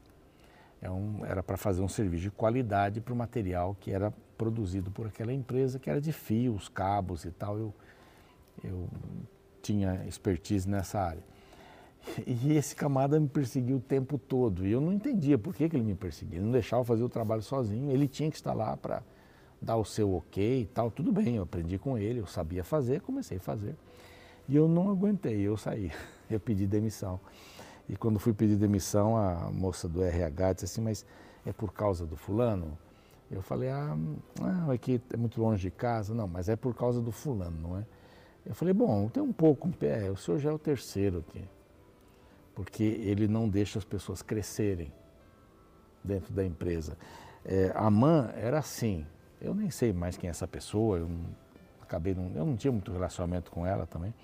É 0.80 0.90
um, 0.90 1.24
era 1.24 1.42
para 1.42 1.56
fazer 1.56 1.82
um 1.82 1.88
serviço 1.88 2.24
de 2.24 2.30
qualidade 2.30 3.00
para 3.00 3.12
o 3.12 3.16
material 3.16 3.76
que 3.80 3.90
era 3.90 4.12
produzido 4.36 4.90
por 4.90 5.06
aquela 5.06 5.32
empresa, 5.32 5.78
que 5.78 5.88
era 5.88 6.00
de 6.00 6.12
fios, 6.12 6.68
cabos 6.68 7.24
e 7.24 7.30
tal. 7.30 7.58
Eu, 7.58 7.74
eu 8.62 8.88
tinha 9.62 10.04
expertise 10.06 10.68
nessa 10.68 11.00
área. 11.00 11.22
E 12.26 12.52
esse 12.52 12.76
camada 12.76 13.18
me 13.18 13.28
perseguiu 13.28 13.76
o 13.76 13.80
tempo 13.80 14.18
todo. 14.18 14.66
E 14.66 14.72
eu 14.72 14.80
não 14.80 14.92
entendia 14.92 15.38
por 15.38 15.54
que, 15.54 15.68
que 15.68 15.76
ele 15.76 15.84
me 15.84 15.94
perseguia. 15.94 16.38
Ele 16.38 16.44
não 16.44 16.52
deixava 16.52 16.84
fazer 16.84 17.02
o 17.02 17.08
trabalho 17.08 17.42
sozinho. 17.42 17.90
Ele 17.90 18.06
tinha 18.06 18.30
que 18.30 18.36
estar 18.36 18.52
lá 18.52 18.76
para 18.76 19.02
dar 19.60 19.76
o 19.76 19.84
seu 19.84 20.14
ok 20.14 20.62
e 20.62 20.66
tal. 20.66 20.90
Tudo 20.90 21.10
bem, 21.10 21.36
eu 21.36 21.42
aprendi 21.42 21.78
com 21.78 21.98
ele, 21.98 22.20
eu 22.20 22.26
sabia 22.26 22.62
fazer, 22.62 23.00
comecei 23.00 23.38
a 23.38 23.40
fazer. 23.40 23.74
E 24.48 24.54
eu 24.54 24.68
não 24.68 24.90
aguentei, 24.90 25.40
eu 25.40 25.56
saí. 25.56 25.90
Eu 26.30 26.40
pedi 26.40 26.66
demissão. 26.66 27.20
E 27.86 27.94
quando 27.96 28.18
fui 28.18 28.32
pedir 28.32 28.56
demissão, 28.56 29.14
a 29.14 29.50
moça 29.52 29.86
do 29.86 30.02
RH 30.02 30.54
disse 30.54 30.64
assim, 30.64 30.80
mas 30.80 31.04
é 31.44 31.52
por 31.52 31.70
causa 31.70 32.06
do 32.06 32.16
fulano? 32.16 32.78
Eu 33.30 33.42
falei, 33.42 33.68
ah, 33.68 33.94
não, 34.40 34.72
é 34.72 34.78
que 34.78 35.02
é 35.12 35.16
muito 35.18 35.38
longe 35.38 35.60
de 35.60 35.70
casa. 35.70 36.14
Não, 36.14 36.26
mas 36.26 36.48
é 36.48 36.56
por 36.56 36.74
causa 36.74 37.02
do 37.02 37.12
fulano, 37.12 37.56
não 37.60 37.78
é? 37.78 37.84
Eu 38.46 38.54
falei, 38.54 38.72
bom, 38.72 39.06
tem 39.10 39.22
um 39.22 39.34
pouco, 39.34 39.70
é, 39.82 40.10
o 40.10 40.16
senhor 40.16 40.38
já 40.38 40.48
é 40.48 40.52
o 40.52 40.58
terceiro 40.58 41.22
aqui 41.28 41.44
porque 42.54 42.82
ele 42.82 43.26
não 43.26 43.48
deixa 43.48 43.78
as 43.78 43.84
pessoas 43.84 44.22
crescerem 44.22 44.92
dentro 46.02 46.32
da 46.32 46.44
empresa. 46.44 46.96
É, 47.44 47.72
a 47.74 47.90
MAN 47.90 48.30
era 48.36 48.58
assim, 48.58 49.06
eu 49.40 49.54
nem 49.54 49.70
sei 49.70 49.92
mais 49.92 50.16
quem 50.16 50.28
é 50.28 50.30
essa 50.30 50.46
pessoa, 50.46 50.98
eu 50.98 51.08
não, 51.08 51.24
acabei 51.82 52.14
não, 52.14 52.30
eu 52.34 52.46
não 52.46 52.56
tinha 52.56 52.72
muito 52.72 52.92
relacionamento 52.92 53.50
com 53.50 53.66
ela 53.66 53.86
também, 53.86 54.14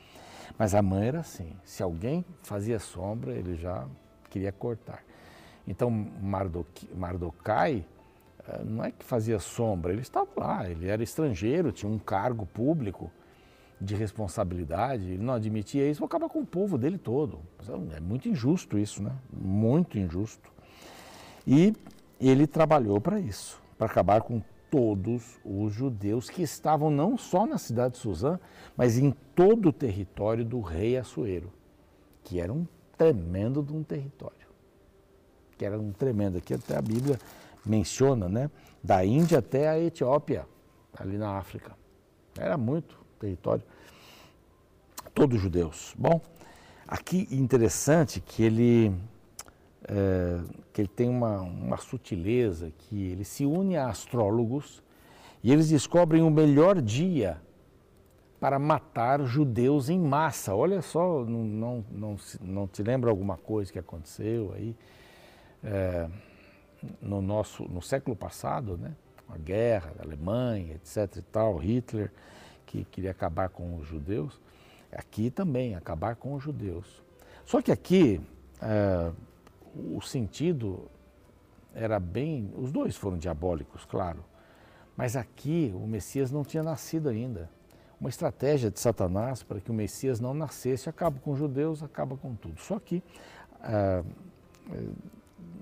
mas 0.58 0.75
a 0.75 0.82
MAN 0.82 1.02
era 1.02 1.20
assim, 1.20 1.52
se 1.64 1.82
alguém 1.82 2.25
fazia 2.42 2.78
sombra, 2.78 3.32
ele 3.32 3.56
já 3.56 3.87
queria 4.28 4.52
cortar. 4.52 5.02
Então 5.66 5.90
Mardokai 5.90 7.84
eh, 8.46 8.64
não 8.64 8.84
é 8.84 8.90
que 8.90 9.04
fazia 9.04 9.38
sombra, 9.38 9.92
ele 9.92 10.02
estava 10.02 10.28
lá, 10.37 10.68
ele 10.68 10.88
era 10.88 11.02
estrangeiro, 11.02 11.72
tinha 11.72 11.90
um 11.90 11.99
cargo 11.99 12.46
público, 12.46 13.10
de 13.80 13.94
responsabilidade, 13.94 15.04
ele 15.04 15.22
não 15.22 15.32
admitia 15.34 15.88
isso, 15.88 16.04
acaba 16.04 16.28
com 16.28 16.40
o 16.40 16.46
povo 16.46 16.76
dele 16.76 16.99
todo. 16.99 17.40
É 17.96 18.00
muito 18.00 18.28
injusto 18.28 18.78
isso, 18.78 19.02
né? 19.02 19.16
Muito 19.32 19.99
injusto. 19.99 20.52
E 21.46 21.75
ele 22.20 22.46
trabalhou 22.46 23.00
para 23.00 23.18
isso, 23.18 23.60
para 23.78 23.87
acabar 23.87 24.20
com 24.20 24.42
todos 24.70 25.40
os 25.44 25.72
judeus 25.72 26.28
que 26.28 26.42
estavam 26.42 26.90
não 26.90 27.16
só 27.16 27.46
na 27.46 27.56
cidade 27.56 27.94
de 27.94 28.00
Suzã, 28.00 28.38
mas 28.76 28.99
em 28.99 29.10
todo 29.34 29.70
o 29.70 29.72
território 29.72 30.44
do 30.44 30.60
rei 30.60 30.96
Assuero, 30.99 31.50
que 32.22 32.38
era 32.38 32.52
um 32.52 32.66
tremendo 32.96 33.62
de 33.62 33.72
um 33.72 33.82
território. 33.82 34.37
Que 35.56 35.64
era 35.64 35.80
um 35.80 35.90
tremendo, 35.90 36.37
aqui 36.38 36.52
até 36.54 36.76
a 36.76 36.82
Bíblia 36.82 37.18
menciona, 37.64 38.28
né? 38.28 38.50
Da 38.84 39.04
Índia 39.04 39.38
até 39.38 39.68
a 39.68 39.78
Etiópia, 39.78 40.46
ali 40.96 41.16
na 41.16 41.38
África. 41.38 41.75
Era 42.38 42.56
muito 42.56 43.00
território, 43.20 43.62
todos 45.14 45.40
judeus. 45.40 45.94
Bom, 45.96 46.20
aqui 46.88 47.28
interessante 47.30 48.20
que 48.20 48.42
ele, 48.42 48.92
é, 49.84 50.40
que 50.72 50.80
ele 50.80 50.88
tem 50.88 51.08
uma, 51.08 51.40
uma 51.42 51.76
sutileza, 51.76 52.72
que 52.76 53.10
ele 53.10 53.24
se 53.24 53.44
une 53.44 53.76
a 53.76 53.88
astrólogos 53.88 54.82
e 55.44 55.52
eles 55.52 55.68
descobrem 55.68 56.22
o 56.22 56.30
melhor 56.30 56.80
dia 56.80 57.40
para 58.40 58.58
matar 58.58 59.22
judeus 59.24 59.90
em 59.90 60.00
massa. 60.00 60.54
Olha 60.54 60.80
só, 60.80 61.24
não, 61.24 61.44
não, 61.44 61.84
não, 61.90 62.16
não 62.40 62.66
te 62.66 62.82
lembra 62.82 63.10
alguma 63.10 63.36
coisa 63.36 63.70
que 63.70 63.78
aconteceu 63.78 64.52
aí 64.54 64.74
é, 65.62 66.08
no 67.02 67.20
nosso 67.20 67.64
no 67.64 67.82
século 67.82 68.16
passado, 68.16 68.78
né? 68.78 68.94
A 69.28 69.36
guerra 69.36 69.92
da 69.96 70.02
Alemanha, 70.02 70.74
etc. 70.74 71.18
e 71.18 71.22
tal, 71.22 71.56
Hitler 71.56 72.10
que 72.70 72.84
queria 72.84 73.10
acabar 73.10 73.48
com 73.48 73.76
os 73.78 73.86
judeus, 73.88 74.40
aqui 74.92 75.28
também, 75.28 75.74
acabar 75.74 76.14
com 76.14 76.34
os 76.34 76.42
judeus. 76.42 77.02
Só 77.44 77.60
que 77.60 77.72
aqui 77.72 78.20
é, 78.62 79.10
o 79.74 80.00
sentido 80.00 80.88
era 81.74 81.98
bem. 81.98 82.52
Os 82.56 82.70
dois 82.70 82.96
foram 82.96 83.18
diabólicos, 83.18 83.84
claro. 83.84 84.24
Mas 84.96 85.16
aqui 85.16 85.72
o 85.74 85.84
Messias 85.84 86.30
não 86.30 86.44
tinha 86.44 86.62
nascido 86.62 87.08
ainda. 87.08 87.50
Uma 88.00 88.08
estratégia 88.08 88.70
de 88.70 88.78
Satanás 88.78 89.42
para 89.42 89.60
que 89.60 89.70
o 89.70 89.74
Messias 89.74 90.20
não 90.20 90.32
nascesse, 90.32 90.88
acaba 90.88 91.18
com 91.18 91.32
os 91.32 91.38
judeus, 91.38 91.82
acaba 91.82 92.16
com 92.16 92.36
tudo. 92.36 92.60
Só 92.60 92.78
que 92.78 93.02
é, 93.64 94.04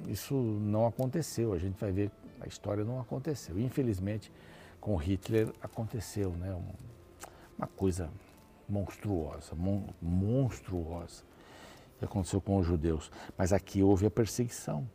isso 0.08 0.34
não 0.34 0.86
aconteceu. 0.86 1.54
A 1.54 1.58
gente 1.58 1.80
vai 1.80 1.90
ver, 1.90 2.10
a 2.38 2.46
história 2.46 2.84
não 2.84 3.00
aconteceu. 3.00 3.58
Infelizmente, 3.58 4.30
com 4.78 4.94
Hitler 4.96 5.50
aconteceu, 5.62 6.32
né? 6.32 6.54
Uma 7.58 7.66
coisa 7.66 8.10
monstruosa, 8.68 9.54
mon, 9.54 9.82
monstruosa, 10.00 11.24
que 11.98 12.04
aconteceu 12.04 12.40
com 12.40 12.58
os 12.58 12.66
judeus. 12.66 13.10
Mas 13.36 13.52
aqui 13.52 13.82
houve 13.82 14.06
a 14.06 14.10
perseguição. 14.10 14.88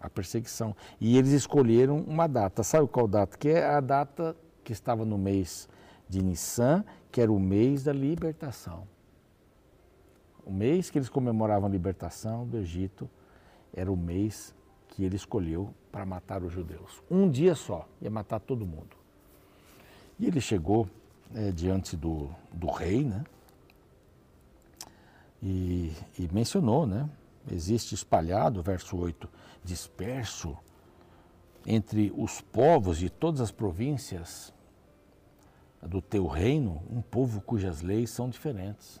A 0.00 0.10
perseguição. 0.10 0.76
E 1.00 1.16
eles 1.16 1.30
escolheram 1.30 1.98
uma 2.00 2.26
data. 2.26 2.62
Sabe 2.62 2.86
qual 2.88 3.08
data? 3.08 3.38
Que 3.38 3.50
é 3.50 3.64
a 3.64 3.80
data 3.80 4.36
que 4.62 4.72
estava 4.72 5.04
no 5.04 5.16
mês 5.16 5.68
de 6.08 6.22
Nissan, 6.22 6.84
que 7.10 7.20
era 7.20 7.32
o 7.32 7.40
mês 7.40 7.84
da 7.84 7.92
libertação. 7.92 8.86
O 10.44 10.52
mês 10.52 10.90
que 10.90 10.98
eles 10.98 11.08
comemoravam 11.08 11.68
a 11.68 11.72
libertação 11.72 12.46
do 12.46 12.58
Egito 12.58 13.08
era 13.72 13.90
o 13.90 13.96
mês 13.96 14.54
que 14.88 15.04
ele 15.04 15.16
escolheu 15.16 15.72
para 15.90 16.04
matar 16.04 16.42
os 16.42 16.52
judeus. 16.52 17.02
Um 17.10 17.30
dia 17.30 17.54
só, 17.54 17.88
ia 18.00 18.10
matar 18.10 18.40
todo 18.40 18.66
mundo. 18.66 18.96
E 20.18 20.26
ele 20.26 20.40
chegou 20.40 20.88
é, 21.34 21.50
diante 21.50 21.96
do, 21.96 22.28
do 22.52 22.70
rei, 22.70 23.04
né? 23.04 23.24
E, 25.42 25.92
e 26.18 26.28
mencionou, 26.32 26.86
né? 26.86 27.08
Existe 27.50 27.94
espalhado, 27.94 28.62
verso 28.62 28.96
8, 28.96 29.28
disperso 29.64 30.56
entre 31.66 32.12
os 32.16 32.40
povos 32.40 32.98
de 32.98 33.10
todas 33.10 33.40
as 33.40 33.50
províncias 33.50 34.52
do 35.80 36.00
teu 36.00 36.26
reino, 36.26 36.82
um 36.90 37.02
povo 37.02 37.40
cujas 37.40 37.82
leis 37.82 38.10
são 38.10 38.28
diferentes. 38.28 39.00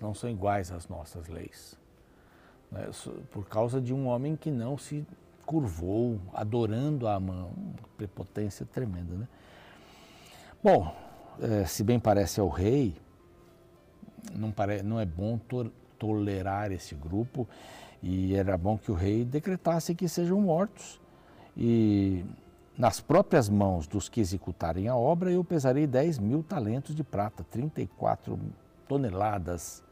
Não 0.00 0.14
são 0.14 0.30
iguais 0.30 0.70
às 0.70 0.86
nossas 0.86 1.26
leis. 1.26 1.76
Né? 2.70 2.88
Por 3.32 3.46
causa 3.48 3.80
de 3.80 3.92
um 3.92 4.06
homem 4.06 4.36
que 4.36 4.50
não 4.50 4.78
se 4.78 5.04
curvou, 5.44 6.20
adorando 6.32 7.08
a 7.08 7.18
mão, 7.18 7.50
prepotência 7.96 8.64
tremenda, 8.64 9.14
né? 9.14 9.28
Bom, 10.62 10.94
é, 11.40 11.64
se 11.64 11.82
bem 11.84 11.98
parece 11.98 12.40
ao 12.40 12.48
rei, 12.48 12.94
não, 14.34 14.50
pare, 14.50 14.82
não 14.82 15.00
é 15.00 15.06
bom 15.06 15.38
to 15.38 15.70
tolerar 15.98 16.70
esse 16.70 16.94
grupo 16.94 17.48
e 18.00 18.34
era 18.34 18.56
bom 18.56 18.78
que 18.78 18.92
o 18.92 18.94
rei 18.94 19.24
decretasse 19.24 19.96
que 19.96 20.08
sejam 20.08 20.40
mortos 20.40 21.00
e 21.56 22.24
nas 22.76 23.00
próprias 23.00 23.48
mãos 23.48 23.88
dos 23.88 24.08
que 24.08 24.20
executarem 24.20 24.86
a 24.86 24.94
obra 24.94 25.32
eu 25.32 25.42
pesarei 25.42 25.88
10 25.88 26.20
mil 26.20 26.44
talentos 26.44 26.94
de 26.94 27.02
prata, 27.02 27.44
34 27.50 28.38
toneladas 28.86 29.82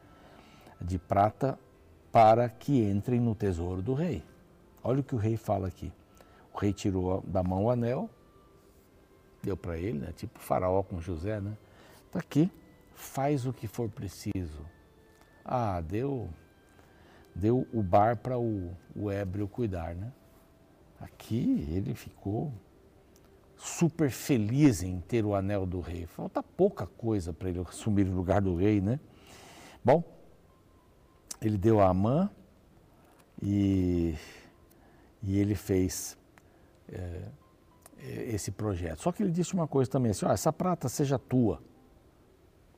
de 0.79 0.97
prata 0.97 1.59
para 2.09 2.47
que 2.47 2.89
entrem 2.89 3.19
no 3.19 3.35
tesouro 3.35 3.81
do 3.81 3.93
rei. 3.93 4.23
Olha 4.81 5.01
o 5.01 5.03
que 5.03 5.13
o 5.13 5.17
rei 5.17 5.35
fala 5.35 5.67
aqui. 5.67 5.91
O 6.53 6.57
rei 6.57 6.71
tirou 6.71 7.21
da 7.27 7.43
mão 7.43 7.65
o 7.65 7.69
anel, 7.69 8.09
deu 9.41 9.55
para 9.55 9.77
ele, 9.77 9.99
né? 9.99 10.11
tipo 10.15 10.39
faraó 10.39 10.83
com 10.83 10.99
José, 10.99 11.39
né? 11.39 11.57
Está 12.05 12.19
aqui, 12.19 12.51
faz 12.93 13.45
o 13.45 13.53
que 13.53 13.67
for 13.67 13.89
preciso. 13.89 14.65
Ah, 15.43 15.81
deu, 15.81 16.29
deu 17.35 17.67
o 17.73 17.81
bar 17.81 18.17
para 18.17 18.37
o, 18.37 18.75
o 18.95 19.09
ébrio 19.09 19.47
cuidar, 19.47 19.95
né? 19.95 20.11
Aqui 20.99 21.67
ele 21.69 21.93
ficou 21.93 22.51
super 23.55 24.09
feliz 24.09 24.83
em 24.83 24.99
ter 24.99 25.25
o 25.25 25.35
anel 25.35 25.65
do 25.65 25.79
rei. 25.79 26.05
Falta 26.05 26.41
pouca 26.41 26.85
coisa 26.85 27.31
para 27.31 27.49
ele 27.49 27.59
assumir 27.59 28.07
o 28.07 28.13
lugar 28.13 28.41
do 28.41 28.55
rei, 28.55 28.81
né? 28.81 28.99
Bom, 29.83 30.03
ele 31.41 31.57
deu 31.57 31.79
a 31.79 31.89
Amã 31.89 32.29
e 33.41 34.15
e 35.21 35.39
ele 35.39 35.55
fez 35.55 36.17
é, 36.89 37.21
esse 37.99 38.51
projeto. 38.51 39.01
Só 39.01 39.11
que 39.11 39.23
ele 39.23 39.31
disse 39.31 39.53
uma 39.53 39.67
coisa 39.67 39.89
também, 39.89 40.11
assim, 40.11 40.25
ó, 40.25 40.31
essa 40.31 40.51
prata 40.51 40.87
seja 40.89 41.17
tua. 41.17 41.61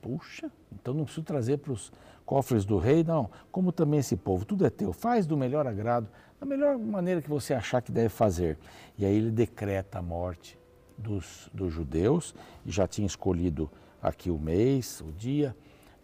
Puxa, 0.00 0.50
então 0.72 0.94
não 0.94 1.04
preciso 1.04 1.24
trazer 1.24 1.58
para 1.58 1.72
os 1.72 1.92
cofres 2.24 2.64
do 2.64 2.78
rei, 2.78 3.04
não. 3.04 3.30
Como 3.52 3.70
também 3.70 4.00
esse 4.00 4.16
povo, 4.16 4.44
tudo 4.44 4.64
é 4.64 4.70
teu. 4.70 4.92
Faz 4.92 5.26
do 5.26 5.36
melhor 5.36 5.66
agrado, 5.66 6.08
da 6.38 6.46
melhor 6.46 6.78
maneira 6.78 7.20
que 7.20 7.28
você 7.28 7.52
achar 7.52 7.82
que 7.82 7.92
deve 7.92 8.08
fazer. 8.08 8.58
E 8.96 9.04
aí 9.04 9.14
ele 9.14 9.30
decreta 9.30 9.98
a 9.98 10.02
morte 10.02 10.58
dos, 10.96 11.50
dos 11.52 11.72
judeus, 11.72 12.34
e 12.64 12.70
já 12.70 12.86
tinha 12.86 13.06
escolhido 13.06 13.70
aqui 14.02 14.30
o 14.30 14.38
mês, 14.38 15.00
o 15.00 15.12
dia, 15.12 15.54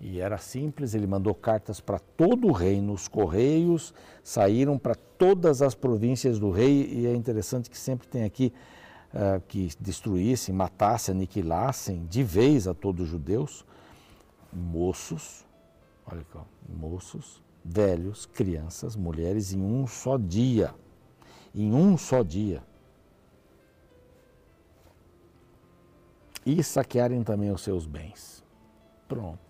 e 0.00 0.20
era 0.20 0.37
simples, 0.37 0.94
ele 0.94 1.07
mandou 1.07 1.35
cartas 1.35 1.81
para 1.81 1.98
todo 1.98 2.48
o 2.48 2.52
reino, 2.52 2.92
os 2.92 3.09
correios 3.09 3.94
saíram 4.22 4.79
para 4.79 4.94
todas 4.94 5.62
as 5.62 5.74
províncias 5.74 6.38
do 6.38 6.50
rei, 6.50 6.87
e 6.92 7.07
é 7.07 7.14
interessante 7.14 7.70
que 7.70 7.79
sempre 7.79 8.07
tem 8.07 8.24
aqui 8.24 8.52
uh, 9.16 9.40
que 9.48 9.70
destruíssem, 9.81 10.55
matassem, 10.55 11.14
aniquilassem 11.14 12.07
de 12.07 12.22
vez 12.22 12.68
a 12.68 12.74
todos 12.74 13.07
os 13.07 13.11
judeus, 13.11 13.64
moços, 14.52 15.44
olha 16.07 16.20
aqui, 16.20 16.38
moços, 16.68 17.42
velhos, 17.64 18.26
crianças, 18.26 18.94
mulheres, 18.94 19.52
em 19.52 19.61
um 19.61 19.87
só 19.87 20.16
dia. 20.16 20.72
Em 21.52 21.72
um 21.72 21.96
só 21.96 22.22
dia. 22.22 22.62
E 26.44 26.62
saquearem 26.62 27.24
também 27.24 27.50
os 27.50 27.62
seus 27.62 27.87
bens. 27.87 28.44
Pronto 29.09 29.46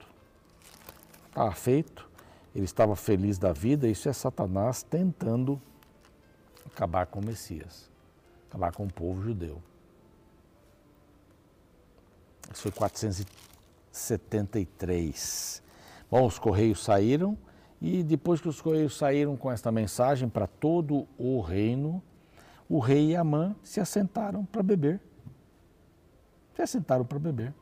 estava 1.37 1.53
feito, 1.53 2.11
ele 2.55 2.65
estava 2.65 2.97
feliz 2.97 3.39
da 3.39 3.53
vida, 3.53 3.87
isso 3.87 4.09
é 4.09 4.13
Satanás 4.13 4.83
tentando 4.83 5.61
acabar 6.65 7.07
com 7.07 7.21
o 7.21 7.25
Messias, 7.25 7.91
acabar 8.57 8.73
com 8.73 8.85
o 8.85 8.93
povo 8.93 9.21
judeu. 9.21 9.63
Isso 12.51 12.63
foi 12.63 12.73
473. 12.73 15.63
Bom, 16.11 16.27
os 16.27 16.39
correios 16.39 16.83
saíram 16.83 17.37
e 17.81 18.03
depois 18.03 18.41
que 18.41 18.49
os 18.49 18.63
correios 18.63 18.97
saíram 18.97 19.37
com 19.37 19.53
esta 19.53 19.71
mensagem 19.71 20.27
para 20.29 20.47
todo 20.47 21.07
o 21.19 21.43
reino, 21.43 22.03
o 22.69 22.79
rei 22.79 23.11
e 23.11 23.17
Amã 23.17 23.55
se 23.63 23.79
assentaram 23.79 24.47
para 24.47 24.63
beber. 24.63 24.99
Se 26.55 26.63
assentaram 26.63 27.05
para 27.05 27.19
beber. 27.19 27.53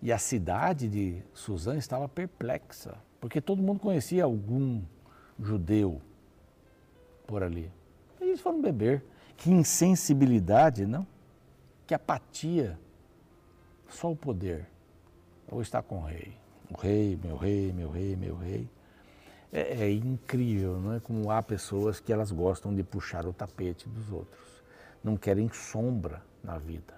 E 0.00 0.12
a 0.12 0.18
cidade 0.18 0.88
de 0.88 1.20
Suzã 1.34 1.76
estava 1.76 2.08
perplexa, 2.08 2.96
porque 3.20 3.40
todo 3.40 3.60
mundo 3.60 3.80
conhecia 3.80 4.22
algum 4.22 4.80
judeu 5.40 6.00
por 7.26 7.42
ali. 7.42 7.72
E 8.20 8.24
eles 8.24 8.40
foram 8.40 8.62
beber. 8.62 9.02
Que 9.38 9.50
insensibilidade, 9.50 10.84
não? 10.84 11.06
Que 11.86 11.94
apatia. 11.94 12.78
Só 13.88 14.12
o 14.12 14.16
poder. 14.16 14.68
Ou 15.50 15.62
está 15.62 15.82
com 15.82 16.00
o 16.00 16.04
rei. 16.04 16.36
O 16.70 16.76
rei, 16.76 17.18
meu 17.24 17.36
rei, 17.36 17.72
meu 17.72 17.90
rei, 17.90 18.16
meu 18.16 18.36
rei. 18.36 18.68
É, 19.50 19.84
é, 19.84 19.90
incrível, 19.90 20.78
não 20.78 20.92
é? 20.92 21.00
Como 21.00 21.30
há 21.30 21.42
pessoas 21.42 21.98
que 21.98 22.12
elas 22.12 22.30
gostam 22.30 22.74
de 22.74 22.82
puxar 22.82 23.24
o 23.24 23.32
tapete 23.32 23.88
dos 23.88 24.12
outros. 24.12 24.62
Não 25.02 25.16
querem 25.16 25.48
sombra 25.50 26.22
na 26.44 26.58
vida. 26.58 26.92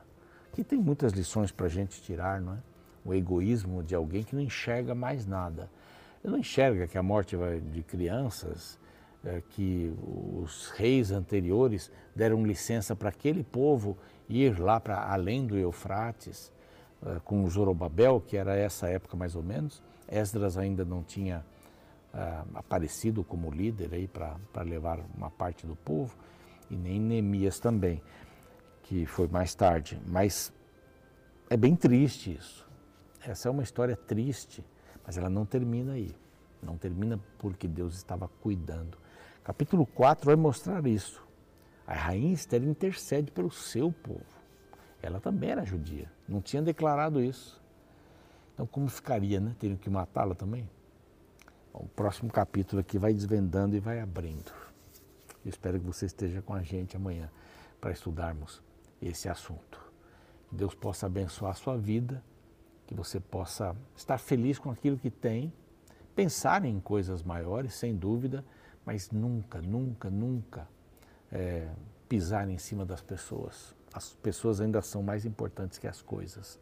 Aqui 0.52 0.64
tem 0.64 0.80
muitas 0.80 1.12
lições 1.12 1.52
para 1.52 1.66
a 1.66 1.68
gente 1.68 2.02
tirar, 2.02 2.40
não 2.40 2.54
é? 2.54 2.58
o 3.04 3.14
egoísmo 3.14 3.82
de 3.82 3.94
alguém 3.94 4.22
que 4.22 4.34
não 4.34 4.42
enxerga 4.42 4.94
mais 4.94 5.26
nada. 5.26 5.70
Ele 6.22 6.32
não 6.32 6.40
enxerga 6.40 6.86
que 6.86 6.98
a 6.98 7.02
morte 7.02 7.36
de 7.72 7.82
crianças, 7.82 8.78
que 9.50 9.92
os 10.42 10.70
reis 10.70 11.10
anteriores 11.10 11.90
deram 12.14 12.44
licença 12.44 12.96
para 12.96 13.10
aquele 13.10 13.42
povo 13.42 13.96
ir 14.28 14.58
lá 14.58 14.80
para 14.80 15.12
além 15.12 15.46
do 15.46 15.56
Eufrates, 15.56 16.52
é, 17.04 17.20
com 17.24 17.48
Zorobabel, 17.48 18.20
que 18.20 18.36
era 18.36 18.54
essa 18.56 18.88
época 18.88 19.16
mais 19.16 19.34
ou 19.34 19.42
menos. 19.42 19.82
Esdras 20.08 20.56
ainda 20.56 20.84
não 20.84 21.02
tinha 21.02 21.44
é, 22.14 22.42
aparecido 22.54 23.24
como 23.24 23.50
líder 23.50 23.94
aí 23.94 24.08
para 24.08 24.62
levar 24.62 25.00
uma 25.16 25.30
parte 25.30 25.66
do 25.66 25.76
povo, 25.76 26.16
e 26.70 26.76
nem 26.76 27.00
Neemias 27.00 27.58
também, 27.58 28.02
que 28.82 29.06
foi 29.06 29.26
mais 29.26 29.54
tarde. 29.54 30.00
Mas 30.06 30.52
é 31.48 31.56
bem 31.56 31.74
triste 31.74 32.32
isso. 32.32 32.68
Essa 33.26 33.48
é 33.48 33.50
uma 33.50 33.62
história 33.62 33.96
triste, 33.96 34.64
mas 35.04 35.18
ela 35.18 35.28
não 35.28 35.44
termina 35.44 35.92
aí. 35.92 36.14
Não 36.62 36.76
termina 36.76 37.18
porque 37.38 37.66
Deus 37.66 37.94
estava 37.96 38.28
cuidando. 38.40 38.98
Capítulo 39.44 39.86
4 39.86 40.26
vai 40.26 40.36
mostrar 40.36 40.86
isso. 40.86 41.22
A 41.86 41.94
rainha 41.94 42.32
Esther 42.32 42.62
intercede 42.62 43.30
pelo 43.30 43.50
seu 43.50 43.90
povo. 43.90 44.24
Ela 45.02 45.18
também 45.20 45.50
era 45.50 45.64
judia, 45.64 46.10
não 46.28 46.40
tinha 46.40 46.62
declarado 46.62 47.22
isso. 47.22 47.60
Então, 48.54 48.66
como 48.66 48.88
ficaria, 48.88 49.40
né? 49.40 49.56
Teriam 49.58 49.78
que 49.78 49.88
matá-la 49.88 50.34
também? 50.34 50.68
Bom, 51.72 51.84
o 51.84 51.88
próximo 51.88 52.30
capítulo 52.30 52.80
aqui 52.80 52.98
vai 52.98 53.14
desvendando 53.14 53.74
e 53.74 53.80
vai 53.80 54.00
abrindo. 54.00 54.52
Eu 55.44 55.48
espero 55.48 55.80
que 55.80 55.86
você 55.86 56.06
esteja 56.06 56.42
com 56.42 56.52
a 56.52 56.62
gente 56.62 56.96
amanhã 56.96 57.30
para 57.80 57.90
estudarmos 57.90 58.62
esse 59.00 59.28
assunto. 59.28 59.80
Que 60.48 60.54
Deus 60.56 60.74
possa 60.74 61.06
abençoar 61.06 61.52
a 61.52 61.54
sua 61.54 61.78
vida 61.78 62.22
que 62.90 62.94
você 62.94 63.20
possa 63.20 63.76
estar 63.96 64.18
feliz 64.18 64.58
com 64.58 64.68
aquilo 64.68 64.98
que 64.98 65.10
tem, 65.12 65.52
pensar 66.12 66.64
em 66.64 66.80
coisas 66.80 67.22
maiores, 67.22 67.74
sem 67.74 67.94
dúvida, 67.94 68.44
mas 68.84 69.10
nunca, 69.10 69.60
nunca, 69.60 70.10
nunca 70.10 70.68
é, 71.30 71.68
pisar 72.08 72.48
em 72.48 72.58
cima 72.58 72.84
das 72.84 73.00
pessoas. 73.00 73.74
As 73.92 74.14
pessoas 74.14 74.60
ainda 74.60 74.80
são 74.82 75.02
mais 75.02 75.24
importantes 75.24 75.78
que 75.78 75.86
as 75.86 76.00
coisas, 76.00 76.58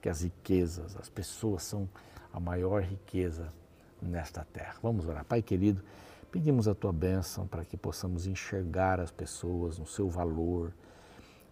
que 0.00 0.08
as 0.08 0.22
riquezas. 0.22 0.96
As 0.96 1.08
pessoas 1.08 1.62
são 1.62 1.88
a 2.32 2.40
maior 2.40 2.82
riqueza 2.82 3.48
nesta 4.00 4.44
terra. 4.44 4.74
Vamos 4.82 5.06
orar. 5.06 5.24
Pai 5.24 5.42
querido, 5.42 5.82
pedimos 6.30 6.66
a 6.66 6.74
tua 6.74 6.92
bênção 6.92 7.46
para 7.46 7.64
que 7.64 7.76
possamos 7.76 8.26
enxergar 8.26 8.98
as 9.00 9.10
pessoas 9.10 9.78
no 9.78 9.86
seu 9.86 10.08
valor, 10.08 10.72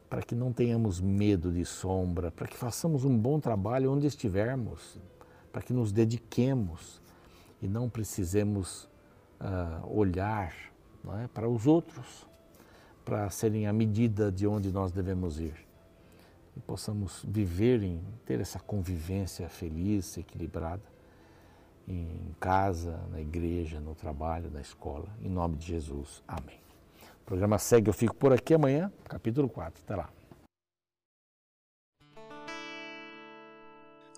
para 0.08 0.22
que 0.22 0.34
não 0.34 0.52
tenhamos 0.52 1.00
medo 1.00 1.52
de 1.52 1.64
sombra, 1.64 2.32
para 2.32 2.48
que 2.48 2.56
façamos 2.56 3.04
um 3.04 3.16
bom 3.16 3.38
trabalho 3.38 3.92
onde 3.92 4.06
estivermos, 4.08 4.98
para 5.52 5.62
que 5.62 5.72
nos 5.72 5.92
dediquemos 5.92 7.00
e 7.62 7.68
não 7.68 7.88
precisemos 7.88 8.88
uh, 9.40 9.98
olhar 9.98 10.54
é, 11.22 11.26
para 11.28 11.48
os 11.48 11.66
outros, 11.66 12.26
para 13.04 13.28
serem 13.30 13.66
a 13.66 13.72
medida 13.72 14.30
de 14.30 14.46
onde 14.46 14.70
nós 14.70 14.92
devemos 14.92 15.40
ir. 15.40 15.54
E 16.56 16.60
possamos 16.60 17.24
viver 17.26 17.82
em 17.82 18.00
ter 18.26 18.40
essa 18.40 18.58
convivência 18.58 19.48
feliz, 19.48 20.16
equilibrada, 20.18 20.82
em 21.88 22.34
casa, 22.38 23.00
na 23.10 23.20
igreja, 23.20 23.80
no 23.80 23.94
trabalho, 23.94 24.50
na 24.50 24.60
escola. 24.60 25.08
Em 25.22 25.28
nome 25.28 25.56
de 25.56 25.66
Jesus. 25.66 26.22
Amém. 26.28 26.60
O 27.22 27.24
programa 27.24 27.58
segue, 27.58 27.88
eu 27.88 27.94
fico 27.94 28.14
por 28.14 28.32
aqui 28.32 28.54
amanhã, 28.54 28.92
capítulo 29.08 29.48
4. 29.48 29.82
Até 29.84 29.96
lá. 29.96 30.19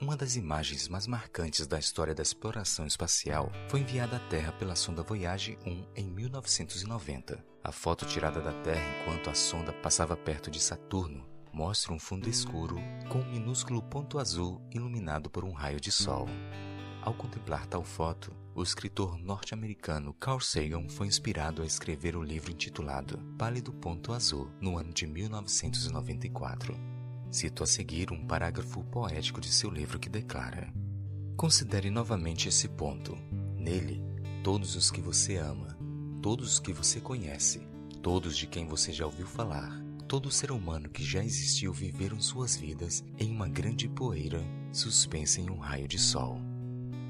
Uma 0.03 0.17
das 0.17 0.35
imagens 0.35 0.89
mais 0.89 1.07
marcantes 1.07 1.65
da 1.65 1.79
história 1.79 2.13
da 2.13 2.25
exploração 2.25 2.85
espacial 2.89 3.53
foi 3.69 3.79
enviada 3.79 4.17
à 4.17 4.19
Terra 4.19 4.51
pela 4.51 4.75
sonda 4.75 5.01
Voyage 5.01 5.57
1 5.65 5.87
em 5.95 6.11
1990. 6.11 7.39
A 7.63 7.71
foto 7.71 8.05
tirada 8.05 8.41
da 8.41 8.53
Terra 8.63 8.83
enquanto 9.01 9.31
a 9.31 9.35
sonda 9.35 9.73
passava 9.73 10.17
perto 10.17 10.51
de 10.51 10.59
Saturno 10.61 11.25
mostra 11.53 11.93
um 11.93 12.01
fundo 12.01 12.29
escuro 12.29 12.79
com 13.09 13.21
um 13.21 13.31
minúsculo 13.31 13.81
ponto 13.81 14.19
azul 14.19 14.61
iluminado 14.75 15.31
por 15.31 15.45
um 15.45 15.53
raio 15.53 15.81
de 15.81 15.93
sol. 15.93 16.27
Ao 17.01 17.15
contemplar 17.15 17.69
tal 17.69 17.85
foto, 17.85 18.35
o 18.57 18.63
escritor 18.65 19.17
norte-americano 19.17 20.13
Carl 20.15 20.41
Sagan 20.41 20.89
foi 20.89 21.07
inspirado 21.07 21.63
a 21.63 21.65
escrever 21.65 22.17
o 22.17 22.25
livro 22.25 22.51
intitulado 22.51 23.19
Pálido 23.39 23.73
Ponto 23.73 24.13
Azul 24.13 24.51
no 24.61 24.77
ano 24.77 24.93
de 24.93 25.07
1994. 25.07 26.92
Cito 27.33 27.65
a 27.65 27.67
seguir 27.67 28.13
um 28.13 28.27
parágrafo 28.27 28.85
poético 28.85 29.41
de 29.41 29.51
seu 29.51 29.71
livro 29.71 29.99
que 29.99 30.11
declara: 30.11 30.71
Considere 31.35 31.89
novamente 31.89 32.47
esse 32.47 32.69
ponto. 32.69 33.17
Nele, 33.57 34.05
todos 34.45 34.77
os 34.77 34.91
que 34.91 35.01
você 35.01 35.39
ama, 35.39 35.75
todos 36.21 36.53
os 36.53 36.59
que 36.59 36.75
você 36.75 37.01
conhece, 37.01 37.67
todos 38.03 38.37
de 38.37 38.47
quem 38.47 38.67
você 38.67 38.93
já 38.93 39.07
ouviu 39.07 39.27
falar, 39.27 39.83
todo 40.07 40.31
ser 40.31 40.53
humano 40.53 40.91
que 40.91 41.03
já 41.03 41.25
existiu 41.25 41.73
viveram 41.73 42.21
suas 42.21 42.55
vidas 42.55 43.03
em 43.19 43.31
uma 43.31 43.49
grande 43.49 43.89
poeira 43.89 44.45
suspensa 44.71 45.41
em 45.41 45.49
um 45.49 45.57
raio 45.57 45.89
de 45.89 45.99
sol. 45.99 46.39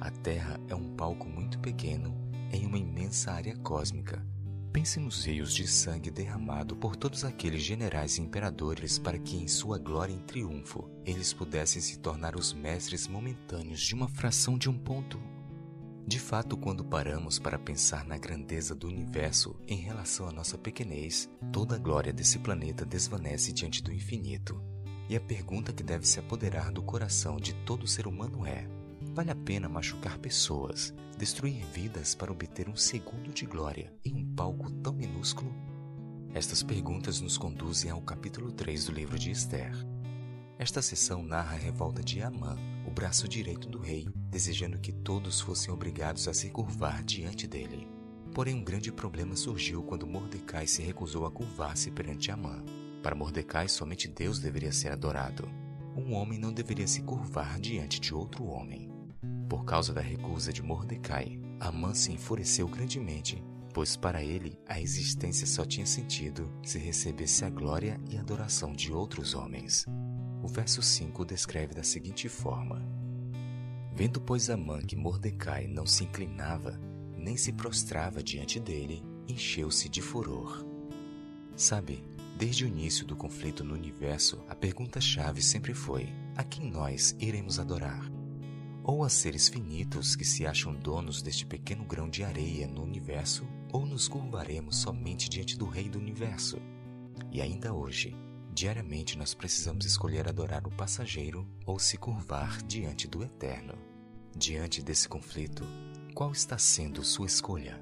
A 0.01 0.09
Terra 0.09 0.61
é 0.69 0.75
um 0.75 0.95
palco 0.95 1.29
muito 1.29 1.59
pequeno 1.59 2.17
em 2.53 2.65
uma 2.65 2.79
imensa 2.79 3.33
área 3.33 3.57
cósmica 3.57 4.25
Pense 4.73 4.99
nos 4.99 5.27
rios 5.27 5.53
de 5.53 5.69
sangue 5.69 6.11
derramado 6.11 6.75
por 6.75 6.97
todos 6.97 7.25
aqueles 7.25 7.63
generais 7.63 8.17
e 8.17 8.23
imperadores 8.23 8.99
para 8.99 9.19
que, 9.19 9.37
em 9.37 9.47
sua 9.47 9.79
glória 9.79 10.15
e 10.15 10.21
triunfo, 10.21 10.91
eles 11.05 11.31
pudessem 11.31 11.83
se 11.83 11.99
tornar 11.99 12.35
os 12.35 12.55
mestres 12.55 13.07
momentâneos 13.07 13.81
de 13.81 13.95
uma 13.95 14.09
fração 14.09 14.57
de 14.57 14.71
um 14.71 14.79
ponto. 14.79 15.21
De 16.07 16.19
fato, 16.19 16.57
quando 16.57 16.83
paramos 16.83 17.39
para 17.39 17.59
pensar 17.59 18.07
na 18.07 18.17
grandeza 18.17 18.75
do 18.75 18.89
universo 18.89 19.55
em 19.69 19.77
relação 19.77 20.27
à 20.27 20.33
nossa 20.33 20.57
pequenez, 20.57 21.29
toda 21.53 21.77
a 21.77 21.79
glória 21.79 22.13
desse 22.13 22.39
planeta 22.39 22.87
desvanece 22.87 23.53
diante 23.53 23.83
do 23.83 23.93
infinito. 23.93 24.59
E 25.07 25.15
a 25.15 25.21
pergunta 25.21 25.73
que 25.73 25.83
deve 25.83 26.07
se 26.07 26.19
apoderar 26.19 26.73
do 26.73 26.83
coração 26.83 27.37
de 27.37 27.53
todo 27.67 27.87
ser 27.87 28.07
humano 28.07 28.47
é: 28.47 28.67
Vale 29.15 29.31
a 29.31 29.35
pena 29.35 29.69
machucar 29.69 30.19
pessoas, 30.19 30.95
destruir 31.19 31.67
vidas 31.67 32.15
para 32.15 32.33
obter 32.33 32.67
um 32.67 32.77
segundo 32.77 33.31
de 33.31 33.45
glória 33.45 33.93
em 34.03 34.15
um 34.15 34.35
palco 34.35 34.71
tão 34.71 34.95
minúsculo? 34.95 35.55
Estas 36.33 36.63
perguntas 36.63 37.21
nos 37.21 37.37
conduzem 37.37 37.91
ao 37.91 38.01
capítulo 38.01 38.51
3 38.51 38.87
do 38.87 38.93
livro 38.93 39.19
de 39.19 39.31
Esther. 39.31 39.71
Esta 40.59 40.81
sessão 40.81 41.23
narra 41.23 41.57
a 41.57 41.59
revolta 41.59 42.03
de 42.03 42.23
Amã, 42.23 42.57
o 42.87 42.91
braço 42.91 43.29
direito 43.29 43.69
do 43.69 43.79
rei, 43.79 44.09
desejando 44.31 44.79
que 44.79 44.93
todos 44.93 45.43
fossem 45.43 45.75
obrigados 45.75 46.27
a 46.27 46.33
se 46.33 46.49
curvar 46.49 47.05
diante 47.05 47.47
dele. 47.47 47.87
Porém, 48.35 48.55
um 48.55 48.65
grande 48.65 48.91
problema 48.91 49.37
surgiu 49.37 49.83
quando 49.83 50.07
Mordecai 50.07 50.67
se 50.67 50.81
recusou 50.81 51.27
a 51.27 51.31
curvar-se 51.31 51.91
perante 51.91 52.31
Amã. 52.31 52.65
Para 53.03 53.15
Mordecai, 53.15 53.69
somente 53.69 54.09
Deus 54.09 54.39
deveria 54.39 54.73
ser 54.73 54.91
adorado. 54.91 55.47
Um 55.95 56.15
homem 56.15 56.39
não 56.39 56.51
deveria 56.51 56.87
se 56.87 57.03
curvar 57.03 57.61
diante 57.61 58.01
de 58.01 58.15
outro 58.15 58.47
homem. 58.47 58.92
Por 59.53 59.67
causa 59.67 59.93
da 59.93 60.01
recusa 60.01 60.51
de 60.51 60.63
Mordecai, 60.63 61.39
Amã 61.61 61.93
se 61.93 62.11
enfureceu 62.11 62.67
grandemente, 62.67 63.45
pois 63.75 63.97
para 63.99 64.25
ele 64.25 64.59
a 64.67 64.81
existência 64.81 65.47
só 65.47 65.63
tinha 65.63 65.85
sentido 65.85 66.51
se 66.65 66.79
recebesse 66.79 67.45
a 67.45 67.51
glória 67.51 68.01
e 68.09 68.17
adoração 68.17 68.73
de 68.73 68.91
outros 68.91 69.35
homens. 69.35 69.85
O 70.43 70.49
verso 70.49 70.81
5 70.81 71.23
descreve 71.27 71.75
da 71.75 71.83
seguinte 71.83 72.31
forma: 72.31 72.83
Vendo, 73.95 74.23
pois, 74.23 74.49
Amã 74.49 74.81
que 74.81 74.97
Mordecai 74.97 75.67
não 75.67 75.85
se 75.85 76.05
inclinava, 76.05 76.81
nem 77.15 77.37
se 77.37 77.53
prostrava 77.53 78.23
diante 78.23 78.59
dele, 78.59 79.05
encheu-se 79.29 79.87
de 79.87 80.01
furor. 80.01 80.65
Sabe, 81.55 82.03
desde 82.39 82.65
o 82.65 82.69
início 82.69 83.05
do 83.05 83.15
conflito 83.15 83.63
no 83.63 83.75
universo, 83.75 84.43
a 84.49 84.55
pergunta-chave 84.55 85.43
sempre 85.43 85.75
foi: 85.75 86.09
a 86.35 86.43
quem 86.43 86.71
nós 86.71 87.15
iremos 87.21 87.59
adorar? 87.59 88.12
Ou 88.85 89.05
a 89.05 89.09
seres 89.09 89.49
finitos 89.49 90.17
que 90.17 90.25
se 90.25 90.47
acham 90.47 90.75
donos 90.75 91.23
deste 91.23 91.47
pequeno 91.47 91.85
grão 91.85 92.09
de 92.09 92.25
areia 92.25 92.67
no 92.67 92.83
universo, 92.83 93.47
ou 93.73 93.87
nos 93.87 94.09
curvaremos 94.09 94.77
somente 94.79 95.29
diante 95.29 95.57
do 95.57 95.67
Rei 95.67 95.89
do 95.89 95.99
Universo. 95.99 96.59
E 97.31 97.41
ainda 97.41 97.73
hoje, 97.73 98.15
diariamente 98.53 99.17
nós 99.17 99.35
precisamos 99.35 99.87
escolher 99.87 100.29
adorar 100.29 100.67
o 100.67 100.71
passageiro 100.71 101.47
ou 101.65 101.79
se 101.79 101.97
curvar 101.97 102.63
diante 102.63 103.07
do 103.09 103.23
Eterno. 103.23 103.75
Diante 104.37 104.83
desse 104.83 105.09
conflito, 105.09 105.65
qual 106.15 106.33
está 106.33 106.59
sendo 106.59 107.05
sua 107.05 107.27
escolha? 107.27 107.81